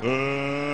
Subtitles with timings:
[0.00, 0.73] 嗯。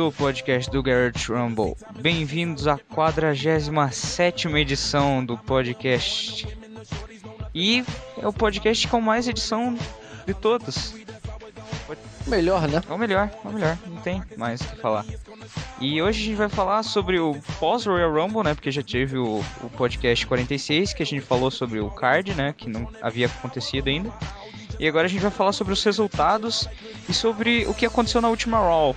[0.00, 1.76] Do podcast do Garrett Rumble.
[2.00, 6.48] Bem-vindos à 47 edição do podcast.
[7.54, 7.84] E
[8.16, 9.76] é o podcast com mais edição
[10.26, 10.94] de todos.
[12.26, 12.80] Melhor, né?
[12.88, 15.04] É o melhor, é o melhor, não tem mais o que falar.
[15.78, 18.54] E hoje a gente vai falar sobre o pós-Royal Rumble, né?
[18.54, 22.54] Porque já teve o, o podcast 46, que a gente falou sobre o card, né?
[22.56, 24.10] Que não havia acontecido ainda.
[24.78, 26.66] E agora a gente vai falar sobre os resultados
[27.06, 28.96] e sobre o que aconteceu na última Raw.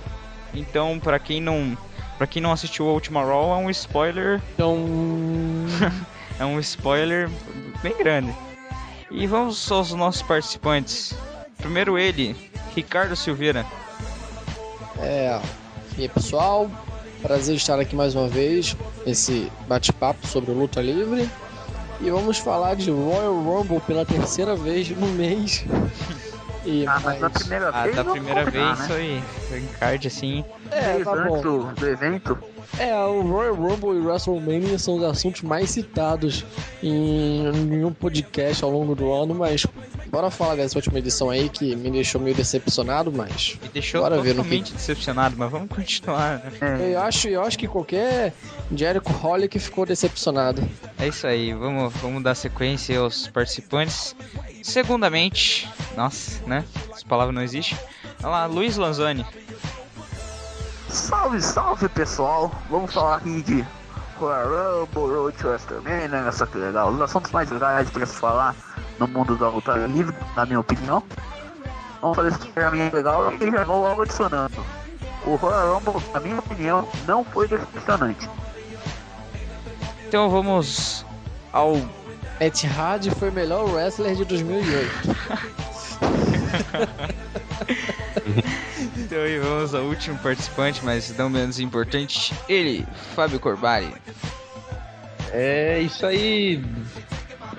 [0.54, 1.76] Então, pra quem não,
[2.16, 4.78] para quem não assistiu a última Raw, é um spoiler, Então.
[6.38, 7.28] é um spoiler
[7.82, 8.34] bem grande.
[9.10, 11.14] E vamos aos nossos participantes.
[11.58, 12.36] Primeiro ele,
[12.74, 13.66] Ricardo Silveira.
[15.00, 15.40] É.
[15.96, 16.70] E aí, pessoal?
[17.22, 21.28] Prazer estar aqui mais uma vez nesse bate-papo sobre o luta livre.
[22.00, 25.64] E vamos falar de Royal Rumble pela terceira vez no mês.
[26.64, 27.96] E, Ah, mas na primeira Ah, vez.
[27.96, 29.22] da primeira combinar, vez, isso aí.
[29.48, 30.44] Foi em card assim.
[30.70, 31.40] É, tá antes bom.
[31.42, 32.38] do, do evento.
[32.78, 36.44] É, o Royal Rumble e WrestleMania são os assuntos mais citados
[36.82, 39.64] em, em um podcast ao longo do ano, mas
[40.10, 44.16] bora falar dessa última edição aí que me deixou meio decepcionado, mas Me deixou Bora
[44.20, 46.42] ver no totalmente decepcionado, mas vamos continuar.
[46.60, 46.92] né?
[46.94, 48.32] eu acho, eu acho que qualquer
[48.74, 50.66] Jericho Hollick ficou decepcionado.
[50.98, 54.16] É isso aí, vamos, vamos dar sequência aos participantes.
[54.62, 56.64] Segundamente, nossa, né?
[56.90, 57.76] Essa palavra não existe.
[58.22, 59.26] Olha lá, Luiz Lanzoni.
[60.88, 62.52] Salve, salve pessoal!
[62.70, 63.66] Vamos falar aqui de
[64.16, 66.28] Royal Rumble, Road to WrestleMania, né?
[66.28, 66.90] Essa que legal.
[66.90, 68.54] Os assuntos mais legais pra se falar
[68.98, 71.02] no mundo da luta livre, na minha opinião.
[72.00, 74.54] Vamos fazer isso que pra mim é legal e já vou logo adicionando.
[75.26, 78.28] O Royal Rumble, na minha opinião, não foi decepcionante.
[80.06, 81.04] Então vamos
[81.52, 81.76] ao.
[82.40, 85.54] Etihad foi o melhor wrestler de 2008.
[88.96, 92.34] Então aí vamos ao último participante, mas não menos importante.
[92.48, 93.92] Ele, Fábio Corbari.
[95.32, 96.64] É isso aí.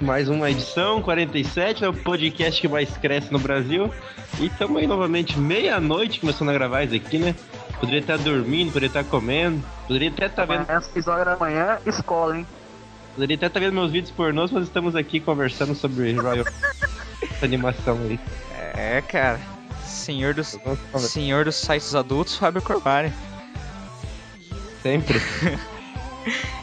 [0.02, 3.94] Mais uma edição, 47, é o podcast que mais cresce no Brasil.
[4.40, 7.34] E estamos aí novamente, meia-noite, começando a gravar isso aqui, né?
[7.80, 11.38] Poderia estar dormindo, poderia estar comendo, poderia até estar vendo, Amanhã, às 6 horas da
[11.38, 12.48] manhã, escola, hein?
[13.14, 16.46] poderia até estar vendo meus vídeos pornôs, mas estamos aqui conversando sobre Royal
[17.24, 18.20] essa animação aí.
[18.78, 19.40] É, cara.
[19.84, 20.58] Senhor dos,
[21.00, 23.12] senhor dos sites adultos, Fábio Corbari.
[24.82, 25.20] sempre.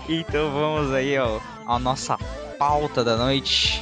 [0.09, 2.19] Então vamos aí ó, à nossa
[2.59, 3.81] pauta da noite.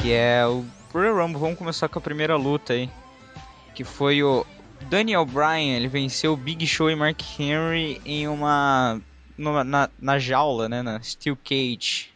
[0.00, 1.40] Que é o Royal Rumble.
[1.40, 2.90] Vamos começar com a primeira luta aí.
[3.74, 4.46] Que foi o
[4.88, 5.76] Daniel Bryan.
[5.76, 9.00] Ele venceu o Big Show e Mark Henry em uma.
[9.40, 10.82] Numa- na, na jaula, né?
[10.82, 12.10] Na Steel Cage.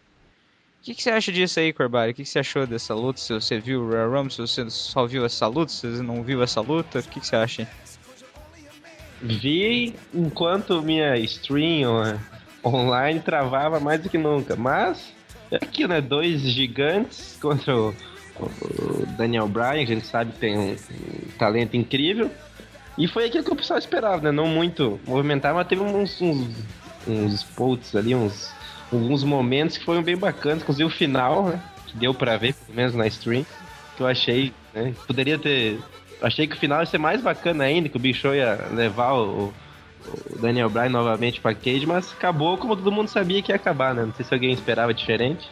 [0.80, 2.12] O que, que você acha disso aí, Corbari?
[2.12, 3.18] O que, que você achou dessa luta?
[3.18, 6.22] Se você viu o Royal Rumble, se você só viu essa luta, se você não
[6.22, 7.66] viu essa luta, o que, que você acha?
[9.22, 12.18] Vi enquanto minha stream
[12.62, 14.54] online travava mais do que nunca.
[14.56, 15.12] Mas
[15.50, 16.00] é aqui, né?
[16.02, 17.94] Dois gigantes contra o,
[18.38, 22.30] o Daniel Bryan, que a gente sabe que tem um, um talento incrível.
[22.98, 24.30] E foi aquilo que o pessoal esperava, né?
[24.30, 26.54] Não muito movimentar, mas teve uns, uns,
[27.06, 28.52] uns spots ali, uns
[28.92, 31.60] alguns momentos que foram bem bacanas, inclusive o final, né?
[31.86, 33.44] Que deu pra ver, pelo menos na stream.
[33.96, 34.94] Que eu achei, né?
[35.06, 35.78] Poderia ter
[36.22, 39.12] Achei que o final ia ser mais bacana ainda, que o Big Show ia levar
[39.14, 39.52] o,
[40.06, 43.94] o Daniel Bryan novamente pra Cage, mas acabou como todo mundo sabia que ia acabar,
[43.94, 44.06] né?
[44.06, 45.46] Não sei se alguém esperava diferente.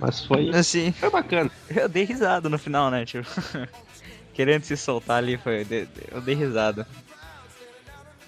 [0.00, 1.50] Mas foi, Assim, foi bacana.
[1.68, 3.04] eu dei risada no final, né?
[3.04, 3.28] Tipo,
[4.32, 6.86] querendo se soltar ali, foi, eu dei- eu dei risada.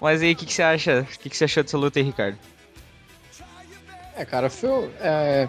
[0.04, 1.00] Mas aí, o que, que você acha?
[1.00, 2.36] O que, que você achou dessa luta aí, Ricardo?
[4.14, 4.90] É, cara, foi.
[5.00, 5.48] É,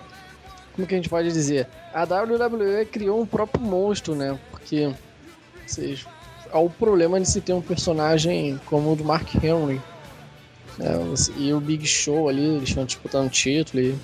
[0.73, 1.67] como que a gente pode dizer?
[1.93, 4.39] A WWE criou um próprio monstro, né?
[4.49, 4.93] Porque.
[5.67, 6.07] Vocês,
[6.53, 9.81] há o problema de se ter um personagem como o do Mark Henry.
[10.77, 10.95] né?
[11.35, 13.83] e o Big Show ali, eles estão disputando título.
[13.83, 13.99] E,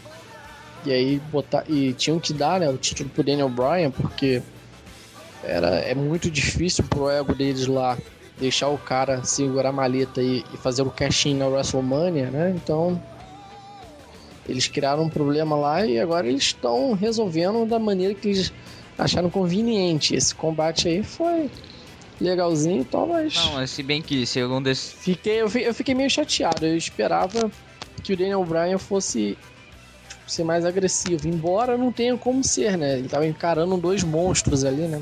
[0.84, 1.64] e aí botar.
[1.70, 4.44] E tinham que dar né, o título pro Daniel Bryan, porque
[5.46, 7.98] era, é muito difícil pro ego deles lá
[8.42, 12.54] deixar o cara segurar a maleta e, e fazer o cash-in na WrestleMania, né?
[12.56, 13.02] Então
[14.50, 18.52] eeles criaram um problema lá e agora eles estão resolvendo da maneira que eles
[18.98, 20.16] acharam conveniente.
[20.16, 21.50] Esse combate aí foi
[22.20, 23.36] legalzinho e tal, mas.
[23.36, 24.96] Não, mas se bem que segundo esse.
[24.96, 26.66] Fiquei, eu, eu fiquei meio chateado.
[26.66, 27.52] Eu esperava
[28.04, 29.38] que o Daniel Bryan fosse
[30.26, 31.28] ser mais agressivo.
[31.28, 32.98] Embora não tenha como ser, né?
[32.98, 35.00] Ele tava encarando dois monstros ali, né?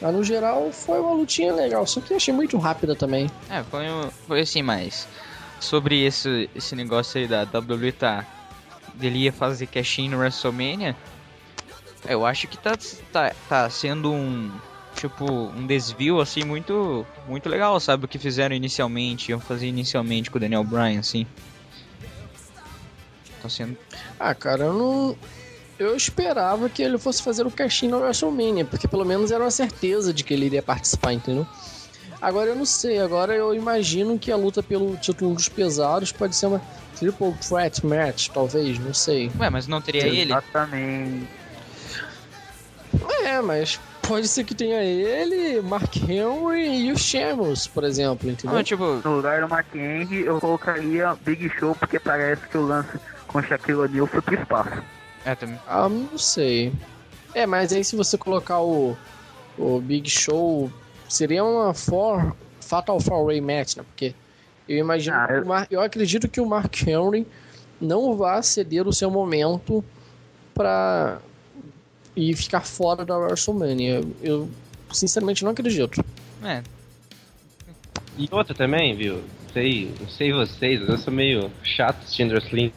[0.00, 1.86] Mas no geral foi uma lutinha legal.
[1.86, 3.28] Só que eu achei muito rápida também.
[3.50, 5.08] É, foi, um- foi assim, mas.
[5.60, 8.24] Sobre esse, esse negócio aí da WWE tá.
[8.94, 10.96] Dele ia fazer cash-in no WrestleMania.
[12.08, 12.76] Eu acho que tá,
[13.12, 14.50] tá, tá sendo um.
[14.94, 17.04] Tipo, um desvio assim muito.
[17.28, 18.04] Muito legal, sabe?
[18.04, 19.30] O que fizeram inicialmente.
[19.30, 21.26] Iam fazer inicialmente com o Daniel Bryan, assim.
[23.42, 23.76] Tá sendo.
[24.18, 25.16] Ah, cara, eu não.
[25.78, 29.50] Eu esperava que ele fosse fazer o casting na WrestleMania, porque pelo menos era uma
[29.50, 31.46] certeza de que ele iria participar, entendeu?
[32.20, 36.34] Agora eu não sei, agora eu imagino que a luta pelo título dos pesados pode
[36.34, 36.60] ser uma
[36.96, 39.30] Triple Threat Match, talvez, não sei.
[39.38, 40.32] Ué, mas não teria ele?
[40.32, 41.28] Exatamente.
[43.22, 48.56] É, mas pode ser que tenha ele, Mark Henry e o Sheamus, por exemplo, entendeu?
[48.56, 49.00] Não, tipo.
[49.04, 52.98] No lugar do Mark Henry, eu colocaria Big Show, porque parece que o lance
[53.28, 54.82] com Shaquille O'Neal foi pro espaço.
[55.24, 55.58] É, também.
[55.66, 56.72] Ah, não sei.
[57.34, 58.96] É, mas aí se você colocar o,
[59.58, 60.70] o Big Show,
[61.08, 63.82] seria uma for, Fatal Four Way Match, né?
[63.82, 64.14] Porque
[64.68, 67.26] eu imagino, Ah, que eu- Mar- eu acredito que o Mark Henry
[67.80, 69.84] não vai ceder o seu momento
[70.54, 71.18] pra
[72.16, 74.02] e ficar fora da WrestleMania.
[74.22, 74.48] Eu
[74.90, 76.02] sinceramente não acredito.
[76.42, 76.62] É,
[78.16, 79.22] E outra também, viu?
[79.52, 82.72] Sei, não sei vocês, eu sou meio chato assistindo wrestling.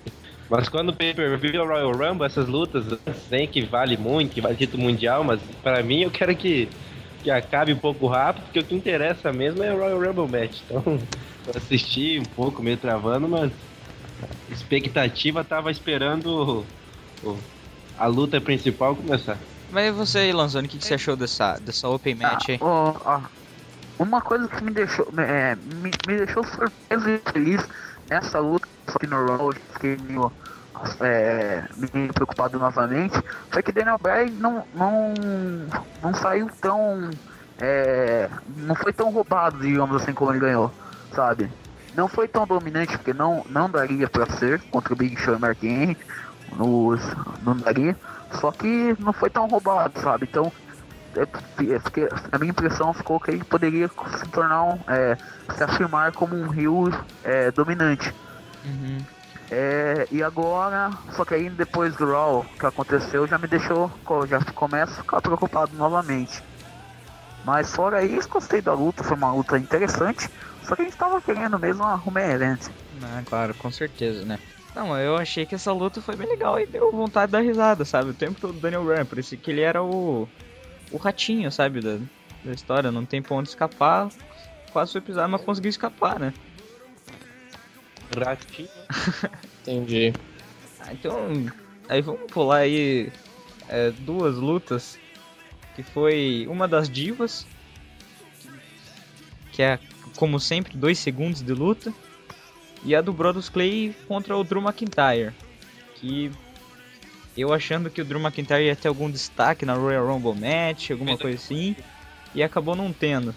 [0.51, 2.85] Mas quando o pay-per-view é o Royal Rumble, essas lutas,
[3.29, 6.77] nem que vale muito, que vale título mundial, mas pra mim eu quero que,
[7.23, 10.63] que acabe um pouco rápido, porque o que interessa mesmo é o Royal Rumble match.
[10.65, 10.83] Então,
[11.45, 13.53] eu assisti um pouco, meio travando, mas
[14.49, 16.71] a expectativa tava esperando
[17.21, 17.45] o- o-
[17.95, 19.47] a luta principal começar.
[19.67, 22.59] Mas e você aí, Lanzoni, o que, que você achou dessa, dessa Open Match aí?
[22.59, 22.67] Ah, ó,
[23.05, 23.29] ó,
[23.99, 27.67] uma coisa que me deixou, é, me, me deixou surpreso e feliz
[28.09, 28.60] nessa luta
[29.07, 30.31] no Raw, fiquei meio,
[30.99, 35.13] é, meio preocupado novamente, foi que Daniel Bryan não, não,
[36.01, 37.09] não saiu tão.
[37.59, 40.71] é, não foi tão roubado, digamos assim, como ele ganhou,
[41.13, 41.51] sabe?
[41.95, 45.39] Não foi tão dominante, porque não, não daria pra ser contra o Big Show e
[45.39, 45.97] Mark Henry,
[46.55, 47.01] nos,
[47.43, 47.95] não daria.
[48.39, 50.27] Só que não foi tão roubado, sabe?
[50.29, 50.51] Então,
[51.15, 55.17] é, é a minha impressão ficou que ele poderia se tornar um, é,
[55.55, 56.89] se afirmar como um rio
[57.23, 58.13] é, dominante.
[58.63, 59.03] Uhum.
[59.49, 63.91] É, e agora, só que aí depois do Raw que aconteceu já me deixou,
[64.27, 66.41] já começo a ficar preocupado novamente.
[67.43, 70.29] Mas fora isso, gostei da luta, foi uma luta interessante.
[70.63, 72.69] Só que a gente tava querendo mesmo uma Rumble Event.
[73.01, 74.37] Ah, claro, com certeza, né?
[74.75, 77.83] Não, eu achei que essa luta foi bem legal e deu vontade de dar risada,
[77.83, 78.11] sabe?
[78.11, 80.27] O tempo todo do Daniel Bryan, por isso que ele era o,
[80.91, 81.81] o ratinho, sabe?
[81.81, 81.97] Da,
[82.45, 84.07] da história, não tem pra onde escapar.
[84.71, 86.31] Quase foi pisar, mas conseguiu escapar, né?
[88.19, 88.69] Ratinho.
[89.61, 90.13] Entendi.
[90.79, 91.15] Ah, então,
[91.87, 93.11] aí vamos pular aí
[93.69, 94.99] é, duas lutas,
[95.75, 97.45] que foi uma das divas,
[99.51, 99.79] que é,
[100.17, 101.93] como sempre, dois segundos de luta,
[102.83, 105.33] e a do Brodus Clay contra o Drew McIntyre,
[105.95, 106.31] que
[107.37, 111.17] eu achando que o Drew McIntyre ia ter algum destaque na Royal Rumble Match, alguma
[111.17, 111.75] coisa assim,
[112.33, 113.33] e acabou não tendo.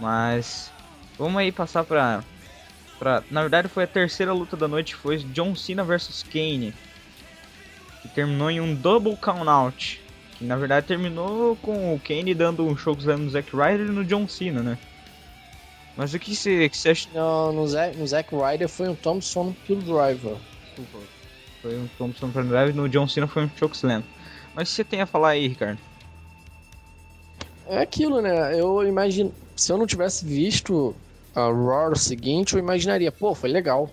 [0.00, 0.70] Mas,
[1.16, 2.22] vamos aí passar pra
[2.98, 6.74] pra- na verdade foi a terceira luta da noite, foi John Cena versus Kane.
[8.02, 10.00] Que terminou em um double count out.
[10.38, 14.04] Que na verdade terminou com o Kane dando um chokeslam no Zack Ryder e no
[14.04, 14.78] John Cena, né?
[15.96, 17.08] Mas o que você acha?
[17.14, 20.36] Não, no Zack, no Zack Ryder foi um Thompson Pill Driver.
[21.62, 24.02] Foi um Thompson Prime Drive e no John Cena foi um chokeslam.
[24.54, 25.78] Mas o que você tem a falar aí, Ricardo?
[27.66, 28.58] É aquilo, né?
[28.60, 29.32] Eu imagino.
[29.56, 30.94] Se eu não tivesse visto
[31.34, 33.90] a Raw seguinte, eu imaginaria, pô, foi legal.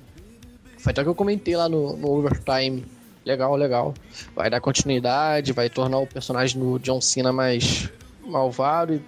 [0.78, 2.86] Foi até que eu comentei lá no, no Overtime.
[3.26, 3.94] Legal, legal.
[4.36, 7.90] Vai dar continuidade, vai tornar o personagem do John Cena mais
[8.26, 8.96] malvado.
[8.96, 9.02] E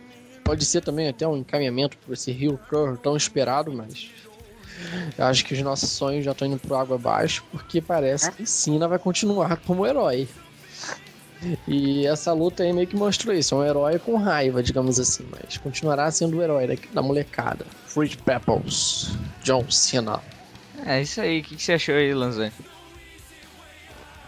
[0.44, 4.12] pode ser também até um encaminhamento por esse Rio Turn tão esperado, mas.
[5.18, 8.46] Eu acho que os nossos sonhos já estão indo pro água abaixo, porque parece que
[8.46, 10.28] Cena vai continuar como herói.
[11.68, 13.56] E essa luta aí meio que mostrou isso.
[13.56, 15.26] É um herói com raiva, digamos assim.
[15.30, 17.66] Mas continuará sendo o herói da, da molecada.
[17.86, 19.12] Fruit Peppers.
[19.44, 20.22] John Cena.
[20.86, 22.52] É isso aí, o que que você achou aí, Lanzani?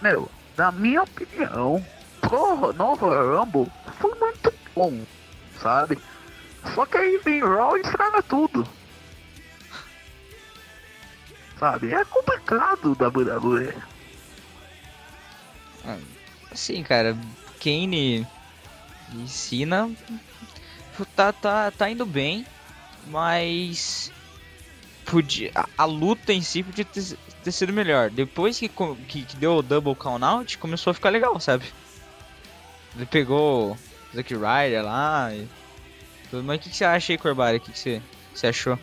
[0.01, 1.84] Meu, na minha opinião,
[2.22, 5.00] pro, no Royal Rumble foi muito bom,
[5.62, 5.98] sabe?
[6.74, 8.67] Só que aí vem Raw e estraga tudo.
[11.60, 11.93] Sabe?
[11.93, 13.74] É complicado o WWE.
[16.55, 17.17] Assim, cara,
[17.62, 18.25] Kane
[19.13, 19.91] e Cena
[21.13, 22.45] tá, tá, tá indo bem,
[23.07, 24.09] mas
[25.05, 28.09] podia, a, a luta em si podia ter, ter sido melhor.
[28.09, 31.65] Depois que, que, que deu o double count out, começou a ficar legal, sabe?
[32.95, 33.77] Ele pegou
[34.15, 35.45] Zack Ryder lá e
[36.29, 36.41] tudo.
[36.41, 37.57] Mas o que, que você acha aí, Corbari?
[37.57, 38.01] O que, que você,
[38.33, 38.79] você achou?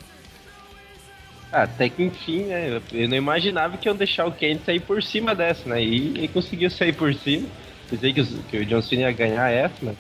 [1.53, 2.81] Ah, até que enfim, né?
[2.93, 5.83] Eu- não imaginava que iam deixar o Kane sair por cima dessa, né?
[5.83, 7.47] E conseguiu sair por cima.
[7.91, 9.97] Pensei que, que o John Cena ia ganhar essa, mas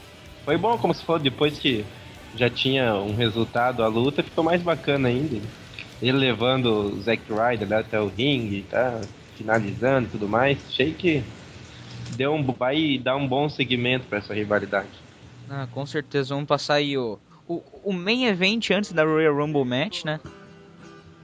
[0.46, 1.84] foi bom, como se falou, depois que
[2.34, 5.42] já tinha um resultado a luta, ficou mais bacana ainda.
[6.00, 9.02] Ele levando o Zack Ryder lá até o ringue, tá?
[9.36, 10.58] Finalizando e tudo mais.
[10.66, 11.22] Achei que
[12.16, 14.88] deu um, vai dar um bom segmento pra essa rivalidade.
[15.48, 19.64] Ah, com certeza, vamos passar aí o, o, o main event antes da Royal Rumble
[19.66, 20.18] match, né?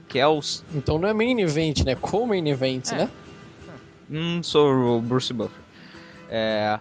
[0.09, 0.25] Que é.
[0.73, 1.95] Então não é main event, né?
[1.95, 2.95] Co-main event, É.
[2.95, 3.09] né?
[4.09, 5.61] Não sou o Bruce Buffer.
[6.29, 6.79] É.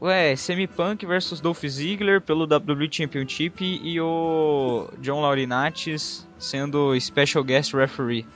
[0.00, 7.42] Ué, Semi Punk versus Dolph Ziggler pelo WWE Championship e o John Laurinaitis sendo Special
[7.44, 8.26] Guest Referee.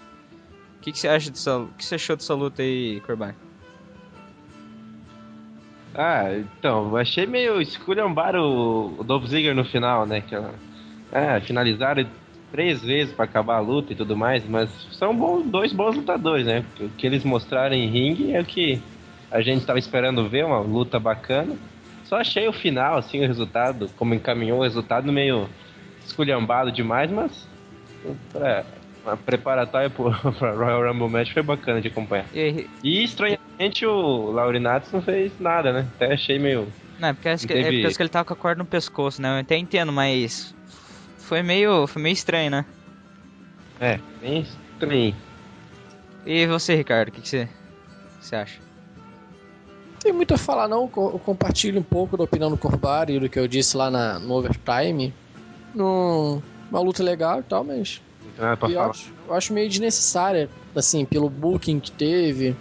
[0.78, 3.32] O que, que você acha dessa, o que você achou dessa luta aí, Corbin?
[5.94, 10.20] Ah, então, achei meio esculhambar o, o Dolph Ziggler no final, né?
[10.20, 12.06] Que, ah, finalizaram
[12.56, 16.46] três vezes pra acabar a luta e tudo mais, mas são bons, dois bons lutadores,
[16.46, 16.64] né?
[16.80, 18.80] O que eles mostraram em ringue é o que
[19.30, 21.54] a gente tava esperando ver, uma luta bacana.
[22.04, 25.46] Só achei o final, assim, o resultado, como encaminhou o resultado, meio
[26.06, 27.46] esculhambado demais, mas
[28.32, 28.64] pra,
[29.04, 32.25] uma preparatória pro, pra Royal Rumble Match foi bacana de acompanhar.
[32.32, 35.86] E, E estranhamente o Laurinatos não fez nada, né?
[35.96, 36.72] Até achei meio.
[36.98, 38.62] não, é porque, acho que, é Teve- porque acho que ele tava com a corda
[38.62, 39.28] no pescoço, né?
[39.36, 40.54] Eu até entendo, mas.
[41.26, 42.64] Foi meio, foi meio estranho, né?
[43.80, 45.16] É, bem estranho.
[46.25, 47.49] E você, Ricardo, o que, que você,
[48.21, 48.61] você acha?
[49.92, 50.83] Não tem muito a falar, não.
[50.83, 54.21] Eu compartilho um pouco da opinião do Corbari e do que eu disse lá na,
[54.21, 55.12] no Overtime.
[55.75, 56.40] Num,
[56.71, 58.00] uma luta legal e tal, mas
[58.38, 62.56] é pra E eu acho, eu acho meio desnecessária, assim, pelo booking que teve.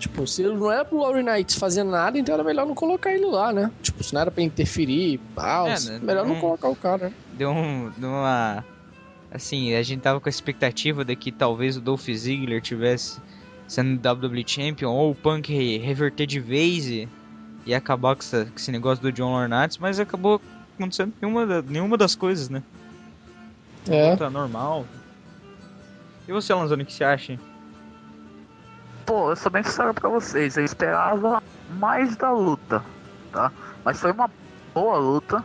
[0.00, 3.12] Tipo, se ele não era pro Laurie Knight fazer nada, então era melhor não colocar
[3.12, 3.70] ele lá, né?
[3.82, 7.08] Tipo, se não era pra interferir, pau, É, né, melhor não não- colocar o cara,
[7.10, 7.14] né?
[7.34, 8.64] deu, um, deu uma.
[9.30, 13.20] Assim, a gente tava com a expectativa de que talvez o Dolph Ziggler tivesse
[13.68, 17.08] sendo WWE Champion ou o Punk re- reverter de vez e,
[17.66, 20.40] e acabar com, essa- com esse negócio do John Laurinaitis, mas acabou
[20.78, 22.62] acontecendo nenhuma, da- nenhuma das coisas, né?
[23.88, 24.12] É.
[24.12, 24.86] Luta normal.
[26.26, 27.38] E você, Lanzoni, o que você acha?
[29.10, 32.84] Pô, eu sou bem sincero pra vocês, eu esperava mais da luta,
[33.32, 33.50] tá?
[33.84, 34.30] Mas foi uma
[34.72, 35.44] boa luta.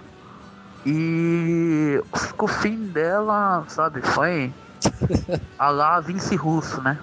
[0.86, 2.00] E
[2.38, 4.54] o fim dela, sabe, foi
[5.58, 7.00] a lá Vince Russo, né?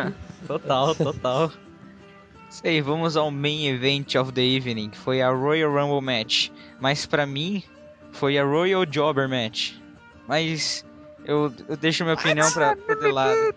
[0.48, 1.52] Total, total.
[2.64, 6.48] Aí, vamos ao main event of the evening, que foi a Royal Rumble match.
[6.80, 7.62] Mas pra mim,
[8.12, 9.74] foi a Royal Jobber match.
[10.26, 10.82] Mas
[11.26, 13.54] eu, eu deixo minha opinião pra, pra de lado.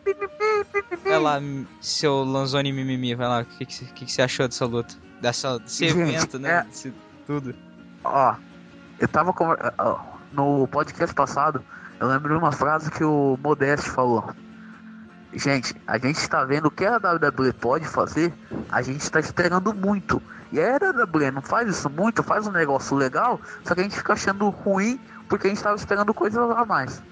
[1.09, 1.39] Vai lá,
[1.81, 4.95] seu Lanzoni Mimimi, vai lá, o que, que, que, que você achou dessa luta?
[5.19, 6.49] Dessa, desse Gente, evento, né?
[6.49, 6.93] é- Desse
[7.25, 7.55] tudo.
[8.03, 8.35] Ó,
[8.99, 9.45] eu tava com,
[10.31, 11.63] no podcast passado,
[11.99, 14.29] eu lembro de uma frase que o Modeste falou.
[15.33, 18.33] Gente, a gente tá vendo o que a WWE pode fazer,
[18.71, 20.21] a gente tá esperando muito.
[20.51, 23.95] E a WWE não faz isso muito, faz um negócio legal, só que a gente
[23.95, 27.03] fica achando ruim porque a gente tava esperando coisas a mais.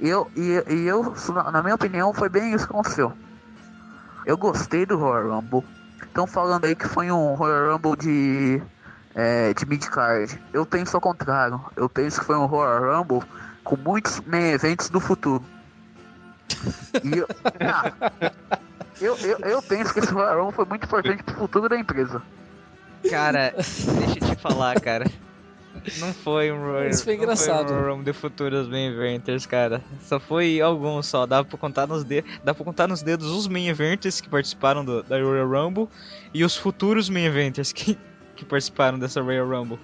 [0.00, 1.14] Eu, e, e eu,
[1.52, 3.12] na- minha opinião, foi bem isso que aconteceu.
[4.26, 5.64] Eu gostei do Royal Rumble.
[6.02, 8.62] Estão falando aí que foi um Royal Rumble de
[9.14, 10.40] é, de mid-card.
[10.52, 11.60] Eu penso ao contrário.
[11.76, 13.22] Eu penso que foi um Royal Rumble
[13.62, 15.44] com muitos main events do futuro.
[17.04, 17.26] E eu,
[17.60, 17.92] ah,
[19.00, 22.22] eu, eu, eu penso que esse Royal Rumble foi muito importante pro futuro da empresa.
[23.08, 25.04] Cara, deixa eu te falar, cara.
[25.98, 27.68] Não foi um Royal Isso foi engraçado.
[27.68, 29.82] Foi um Royal Rumble de futuros main eventers, cara.
[30.02, 31.26] Só foi alguns só.
[31.26, 32.30] Dá pra contar nos dedos.
[32.44, 35.88] Dá pra contar nos dedos os main eventers que participaram do, da Royal Rumble
[36.32, 37.98] e os futuros main eventers que,
[38.36, 39.78] que participaram dessa Royal Rumble.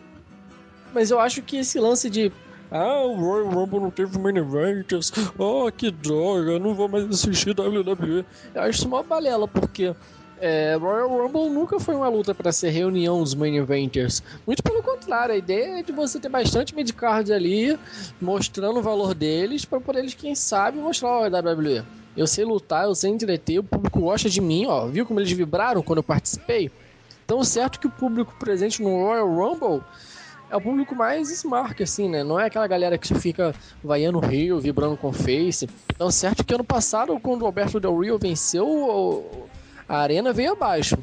[0.92, 2.32] Mas eu acho que esse lance de.
[2.70, 5.12] Ah, o Royal Rumble não teve main events.
[5.38, 8.24] Oh, que droga, eu não vou mais assistir WWE.
[8.54, 9.94] Eu acho isso uma balela, porque
[10.40, 14.22] é, Royal Rumble nunca foi uma luta pra ser reunião dos main eventers.
[14.46, 17.78] Muito pelo contrário, a ideia é de você ter bastante midcard ali,
[18.20, 21.82] mostrando o valor deles, pra poder eles, quem sabe, mostrar ó, WWE.
[22.16, 24.86] Eu sei lutar, eu sei entreter, o público gosta de mim, ó.
[24.86, 26.70] Viu como eles vibraram quando eu participei?
[27.26, 29.82] Tão certo que o público presente no Royal Rumble
[30.48, 32.22] é o público mais smart, assim, né?
[32.22, 35.68] Não é aquela galera que fica vaiando o Rio, vibrando com o Face.
[35.94, 39.48] Então, certo que ano passado, quando o Alberto Del Rio venceu, o-
[39.88, 40.96] a arena veio abaixo.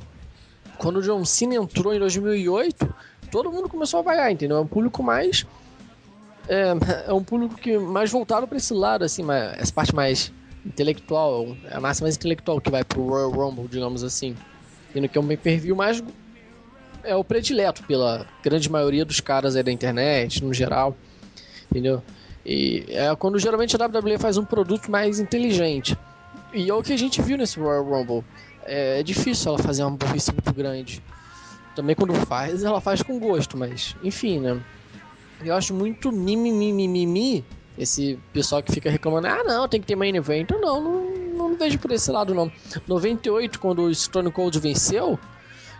[0.77, 2.93] quando o John Cena entrou em 2008,
[3.31, 4.57] todo mundo começou a vaiar, entendeu?
[4.57, 5.45] É um público mais.
[6.47, 6.73] É,
[7.07, 10.31] é um público que mais voltado para esse lado, assim, mais, essa parte mais
[10.65, 14.35] intelectual, a massa mais intelectual que vai pro Royal Rumble, digamos assim.
[14.91, 16.03] Sendo que é um pay-per-view mais.
[17.03, 20.95] É o predileto pela grande maioria dos caras aí da internet, no geral.
[21.69, 22.01] Entendeu?
[22.45, 25.97] E é quando geralmente a WWE faz um produto mais inteligente.
[26.53, 28.23] E é o que a gente viu nesse Royal Rumble.
[28.65, 31.03] É, é difícil ela fazer uma burrice muito grande.
[31.75, 34.61] Também quando faz, ela faz com gosto, mas enfim, né?
[35.43, 37.43] Eu acho muito mimimi,
[37.77, 40.49] esse pessoal que fica reclamando, ah não, tem que ter main event.
[40.51, 41.11] Não, não,
[41.49, 42.51] não vejo por esse lado não.
[42.87, 45.19] 98, quando o Stone Cold venceu,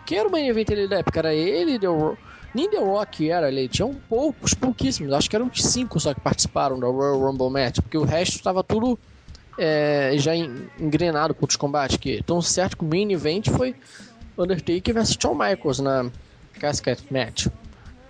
[0.05, 1.19] quem era o main event da época?
[1.19, 2.17] Era ele, deu
[2.53, 6.79] nem The Rock era ali, tinham poucos, pouquíssimos, acho que eram cinco só que participaram
[6.79, 8.99] da Royal Rumble Match, porque o resto estava tudo
[9.57, 13.75] é, já engrenado com os combates, que tão certo que o main event foi
[14.37, 16.09] Undertaker vs Shawn Michaels na
[16.59, 17.47] Casket Match,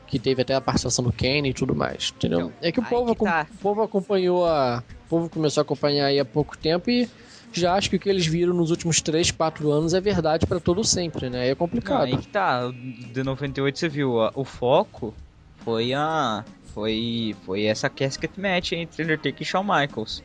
[0.08, 2.40] que teve até a participação do Kane e tudo mais, entendeu?
[2.40, 3.48] Então, é que o povo, que tá.
[3.52, 4.84] o povo acompanhou a...
[5.06, 7.08] O povo começou a acompanhar aí há pouco tempo e
[7.52, 10.60] já acho que o que eles viram nos últimos 3, 4 anos é verdade para
[10.60, 11.50] todo sempre, né?
[11.50, 12.08] É complicado.
[12.10, 15.14] Não, aí que tá, de 98 você viu, o foco
[15.58, 20.24] foi a foi foi essa casket match entre Undertaker e Shawn Michaels.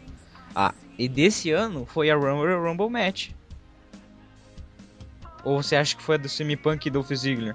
[0.55, 3.31] Ah, e desse ano foi a Rumble Rumble match.
[5.45, 7.55] Ou você acha que foi a do Semi Punk e Dolph Ziggler?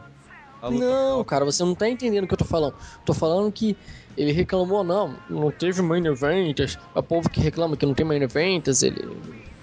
[0.71, 2.73] Não, cara, você não tá entendendo o que eu tô falando.
[3.05, 3.75] Tô falando que
[4.15, 6.79] ele reclamou, não, não teve main events.
[6.95, 9.05] O povo que reclama que não tem main events, ele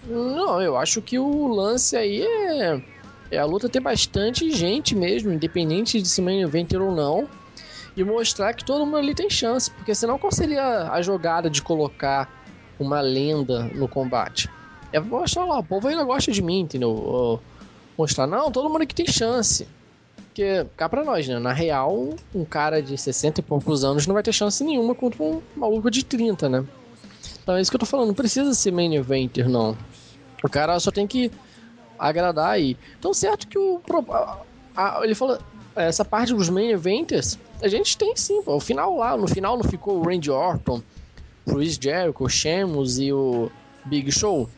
[0.07, 2.83] não, eu acho que o lance aí é,
[3.31, 7.29] é a luta ter bastante gente mesmo, independente de se main eventer ou não,
[7.97, 11.63] e mostrar que todo mundo ali tem chance, porque senão qual seria a jogada de
[11.63, 12.40] colocar
[12.85, 14.49] uma lenda no combate?
[14.93, 17.41] É mostrar lá, o povo ainda gosta de mim, entendeu?
[17.97, 19.67] Mostrar, não, todo mundo aqui tem chance.
[20.17, 21.39] Porque, cá pra nós, né?
[21.39, 25.23] Na real, um cara de 60 e poucos anos não vai ter chance nenhuma contra
[25.23, 26.65] um maluco de 30, né?
[27.43, 29.77] Então é isso que eu tô falando, não precisa ser main eventer, não.
[30.43, 31.31] O cara só tem que
[31.99, 32.77] agradar aí.
[32.99, 33.81] Então, certo que o.
[34.11, 34.39] A,
[34.77, 35.39] a, ele falou.
[35.77, 38.43] Essa parte dos main eventers, a gente tem sim.
[38.43, 38.57] Pô.
[38.57, 40.83] O final lá, no final não ficou o Randy Orton,
[41.53, 43.51] Chris Jericho, o Sheamus e o
[43.85, 44.49] Big Show.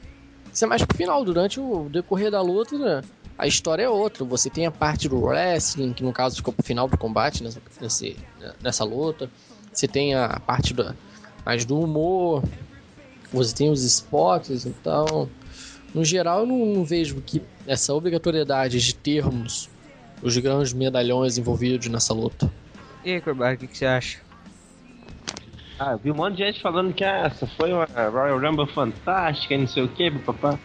[0.52, 3.02] Isso é mais pro final, durante o decorrer da luta, né?
[3.42, 4.24] a história é outra.
[4.24, 7.60] Você tem a parte do wrestling, que no caso ficou pro final do combate nessa,
[7.80, 8.16] nesse,
[8.62, 9.28] nessa luta.
[9.72, 10.94] Você tem a parte do,
[11.44, 12.44] mais do humor.
[13.32, 15.28] Você tem os spots, então
[15.94, 19.68] no geral, eu não, não vejo que essa obrigatoriedade de termos
[20.22, 22.52] os grandes medalhões envolvidos nessa luta.
[23.04, 24.18] E aí, Corbar, o que, que, você acha?
[25.84, 29.58] Ah, vi um monte de gente falando que ah, essa foi uma Royal Rumble fantástica,
[29.58, 30.56] não sei o que, papá.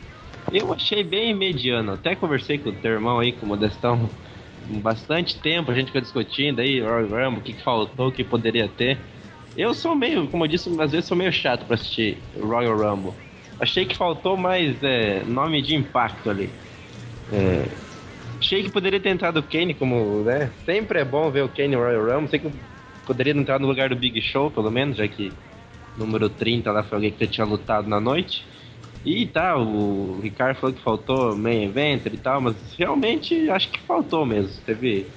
[0.53, 1.93] Eu achei bem mediano.
[1.93, 4.07] Até conversei com o teu irmão aí, com o Modestão,
[4.67, 8.23] bastante tempo a gente ficou discutindo aí, Royal Rumble, o que, que faltou, o que
[8.23, 8.99] poderia ter.
[9.57, 13.13] Eu sou meio, como eu disse, às vezes sou meio chato pra assistir Royal Rumble.
[13.59, 16.47] Achei que faltou mais é, nome de impacto ali.
[17.33, 17.65] É,
[18.39, 20.51] achei que poderia ter entrado o Kane como, né?
[20.63, 22.29] Sempre é bom ver o Kane Royal Rumble.
[22.29, 22.51] Sei que
[23.07, 25.31] poderia entrar no lugar do Big Show, pelo menos, já que
[25.97, 28.45] número 30 lá foi alguém que tinha lutado na noite.
[29.05, 33.79] E tá, o Ricardo falou que faltou main event e tal, mas realmente acho que
[33.79, 34.61] faltou mesmo.
[34.65, 35.07] Teve.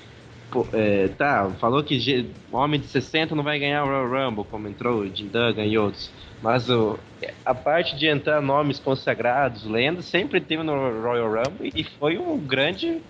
[0.50, 4.66] Pô, é, tá, falou que homem de 60 não vai ganhar o Royal Rumble, como
[4.68, 6.11] entrou o Jim Duggan e outros.
[6.42, 6.98] Mas o,
[7.44, 12.37] a parte de entrar nomes consagrados, lendas, sempre teve no Royal Rumble e foi um
[12.37, 13.00] grande,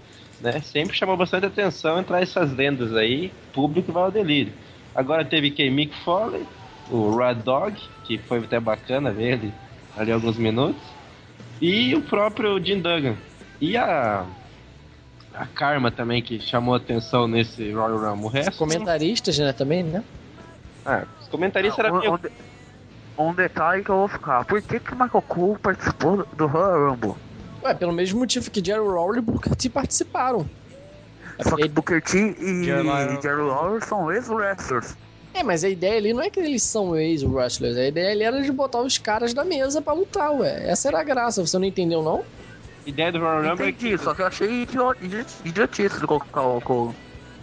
[0.40, 0.60] né?
[0.60, 4.52] Sempre chamou bastante atenção entrar essas lendas aí, público vai ao delírio.
[4.94, 6.46] Agora teve quem Mick Foley,
[6.90, 9.54] o Rad Dog, que foi até bacana ver ele
[9.96, 10.82] ali alguns minutos,
[11.60, 13.16] e o próprio Jim Duggan.
[13.60, 14.26] E a
[15.34, 18.26] a Karma também que chamou atenção nesse Royal Rumble.
[18.26, 20.02] O resto, comentaristas, né, também, né?
[20.84, 22.20] Ah, os comentaristas ah, eram meio
[23.18, 24.44] um detalhe que eu vou ficar.
[24.44, 27.14] Por que, que o Michael Cole participou do Royal Rumble?
[27.62, 30.48] Ué, pelo mesmo motivo que Jerry Lawler e Booker T participaram.
[31.42, 34.96] Só que Booker T e Jerry Lawler são ex-wrestlers.
[35.32, 37.76] É, mas a ideia ali não é que eles são ex-wrestlers.
[37.76, 40.68] A ideia ali era de botar os caras da mesa pra lutar, ué.
[40.68, 41.46] Essa era a graça.
[41.46, 42.24] Você não entendeu, não?
[42.84, 44.04] A ideia do Royal Rumble é Entendi, é que...
[44.04, 44.66] só que eu achei
[45.44, 46.94] idiotice de colocar o Cole.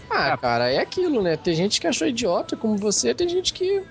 [0.09, 1.37] Ah, cara, é aquilo, né?
[1.37, 3.83] Tem gente que achou idiota como você, tem gente que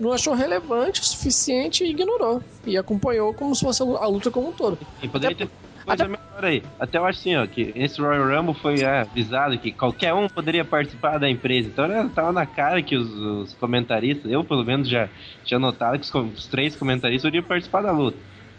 [0.00, 2.42] não achou relevante o suficiente e ignorou.
[2.66, 4.78] E acompanhou como se fosse a luta como um todo.
[5.02, 5.50] E poderia até, ter
[5.84, 6.12] coisa até...
[6.12, 6.62] melhor aí.
[6.78, 10.28] Até eu acho assim, ó, que esse Royal Rumble foi é, avisado que qualquer um
[10.28, 11.68] poderia participar da empresa.
[11.68, 15.08] Então né, tava na cara que os, os, comentaristas, eu pelo menos já
[15.44, 18.18] tinha notado que os, os três comentaristas iriam participar da luta.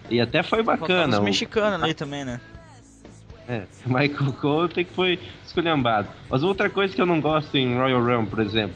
[0.10, 1.18] E até foi bacana.
[1.18, 2.40] Os mexicanos ali também, né?
[3.48, 6.08] É, Michael Cole tem que foi esculhambado.
[6.30, 8.76] Mas outra coisa que eu não gosto em Royal Rumble, por exemplo,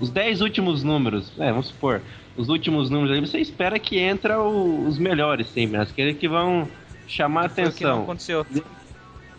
[0.00, 2.00] os 10 últimos números, é, vamos supor,
[2.36, 5.82] os últimos números aí, você espera que entra o- os melhores sempre, né?
[5.82, 6.68] aqueles que vão
[7.06, 8.02] chamar Foi o que não atenção.
[8.02, 8.46] aconteceu.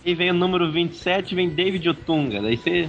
[0.06, 2.41] E vem o número 27, vem David Otunga.
[2.41, 2.88] Daí você.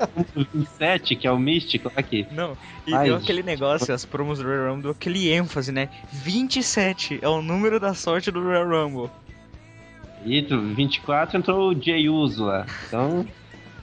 [0.00, 2.26] o número 27, que é o místico aqui.
[2.32, 5.90] Não, e Ai, deu aquele negócio, as promos do Royal Rumble, deu aquele ênfase, né?
[6.10, 9.10] 27 é o número da sorte do Royal Rumble.
[10.24, 12.64] E do 24 entrou o Jay Uso lá.
[12.88, 13.26] Então,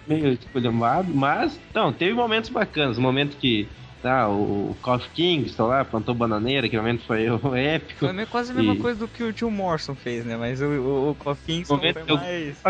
[0.07, 1.13] meio esculhambado.
[1.13, 2.97] Mas, não, teve momentos bacanas.
[2.97, 3.67] O momento que
[4.01, 7.99] tá, o Kof Kingston lá plantou bananeira, que momento foi o épico.
[7.99, 10.35] Foi meio- quase a mesma E- coisa do que o Tio Morrison fez, né?
[10.37, 12.61] Mas o, o, o Kofi Kingston foi que eu- mais...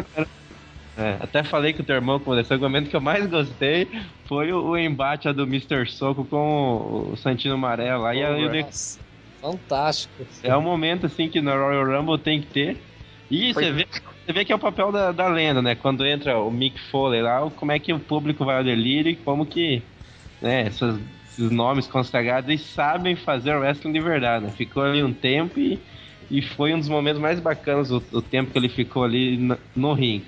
[0.98, 2.58] É, até falei com o teu irmão que aconteceu.
[2.58, 3.90] O momento que eu mais gostei
[4.28, 5.90] foi o, o embate do Mr.
[5.90, 8.14] Soco com o Santino Amarelo lá.
[8.14, 8.52] E aí eu
[9.40, 10.26] fantástico.
[10.44, 12.84] É um momento assim que no Royal Rumble tem que ter.
[13.30, 13.88] E Foi- você vê,
[14.26, 15.76] você vê que é o papel da, da lenda, né?
[15.76, 19.16] Quando entra o Mick Foley lá, como é que o público vai ao delírio e
[19.16, 19.82] como que
[20.42, 21.00] né, essas-
[21.32, 24.52] esses nomes consagrados eles sabem fazer wrestling de verdade, né?
[24.52, 25.80] Ficou ali um tempo e,
[26.30, 29.58] e foi um dos momentos mais bacanas o, o tempo que ele ficou ali no,
[29.76, 30.26] no ringue.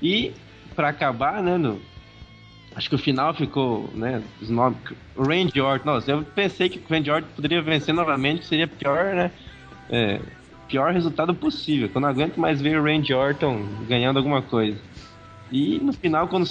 [0.00, 0.32] E
[0.74, 1.80] pra acabar, né, no,
[2.74, 4.78] acho que o final ficou, né, os nomes,
[5.16, 9.14] o Randy Orton, nossa, eu pensei que o Randy Orton poderia vencer novamente, seria pior,
[9.14, 9.30] né,
[9.90, 10.20] é,
[10.68, 14.78] pior resultado possível, que eu não aguento mais ver o Randy Orton ganhando alguma coisa.
[15.52, 16.46] E no final, quando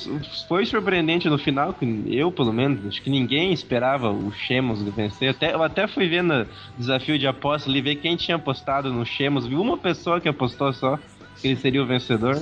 [0.48, 5.32] foi surpreendente no final, que eu pelo menos, acho que ninguém esperava o Shemos vencer.
[5.32, 9.04] Até, eu até fui vendo o desafio de aposta ali, ver quem tinha apostado no
[9.04, 9.48] Shemos.
[9.48, 11.00] Vi uma pessoa que apostou só
[11.42, 12.40] que ele seria o vencedor.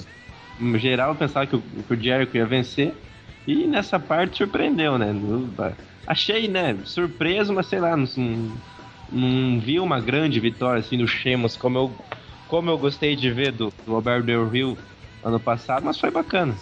[0.60, 2.94] No geral, eu pensava que o, que o Jericho ia vencer.
[3.48, 5.12] E nessa parte surpreendeu, né?
[5.12, 5.48] Eu,
[6.06, 6.78] achei, né?
[6.84, 8.06] Surpreso, mas sei lá, não,
[9.10, 11.96] não, vi uma grande vitória assim do Shemos como eu,
[12.50, 14.78] como eu gostei de ver do, do Alberto Del Rio
[15.24, 16.56] ano passado, mas foi bacana.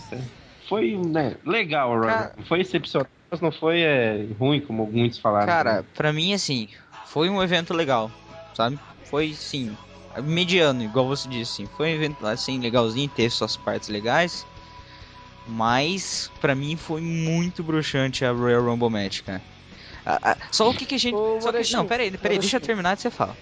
[0.67, 2.47] Foi, né, legal, Cara- Royal.
[2.47, 5.45] Foi excepcional, mas não foi é, ruim, como muitos falaram.
[5.47, 6.69] Cara, pra mim, assim,
[7.05, 8.11] foi um evento legal,
[8.53, 8.79] sabe?
[9.05, 9.75] Foi, sim,
[10.23, 11.65] mediano, igual você disse, sim.
[11.77, 14.45] Foi um evento, assim, legalzinho, teve suas partes legais.
[15.47, 19.41] Mas, pra mim, foi muito bruxante a Royal Rumble Match, cara.
[20.05, 21.15] Ah, ah, só o que, que a gente.
[21.15, 23.37] Ô, só que- não, peraí, peraí, deixa eu terminar de você falar.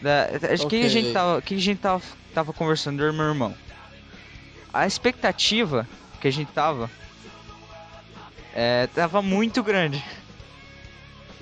[0.00, 1.42] Da, acho que a gente tava.
[1.42, 2.02] que a gente tava,
[2.32, 3.54] tava conversando, eu e meu irmão.
[4.72, 5.86] A expectativa
[6.20, 6.90] que a gente tava.
[8.54, 10.02] É, tava muito grande.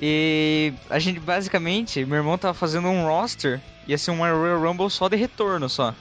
[0.01, 4.91] E a gente basicamente, meu irmão tava fazendo um roster, ia ser uma Royal Rumble
[4.91, 5.95] só de retorno só.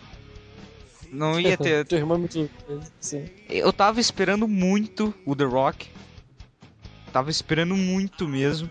[1.12, 1.86] Não ia ter.
[1.86, 2.50] Teu irmão é muito.
[3.00, 3.26] Sim.
[3.50, 5.88] Eu tava esperando muito o The Rock.
[7.12, 8.70] Tava esperando muito mesmo.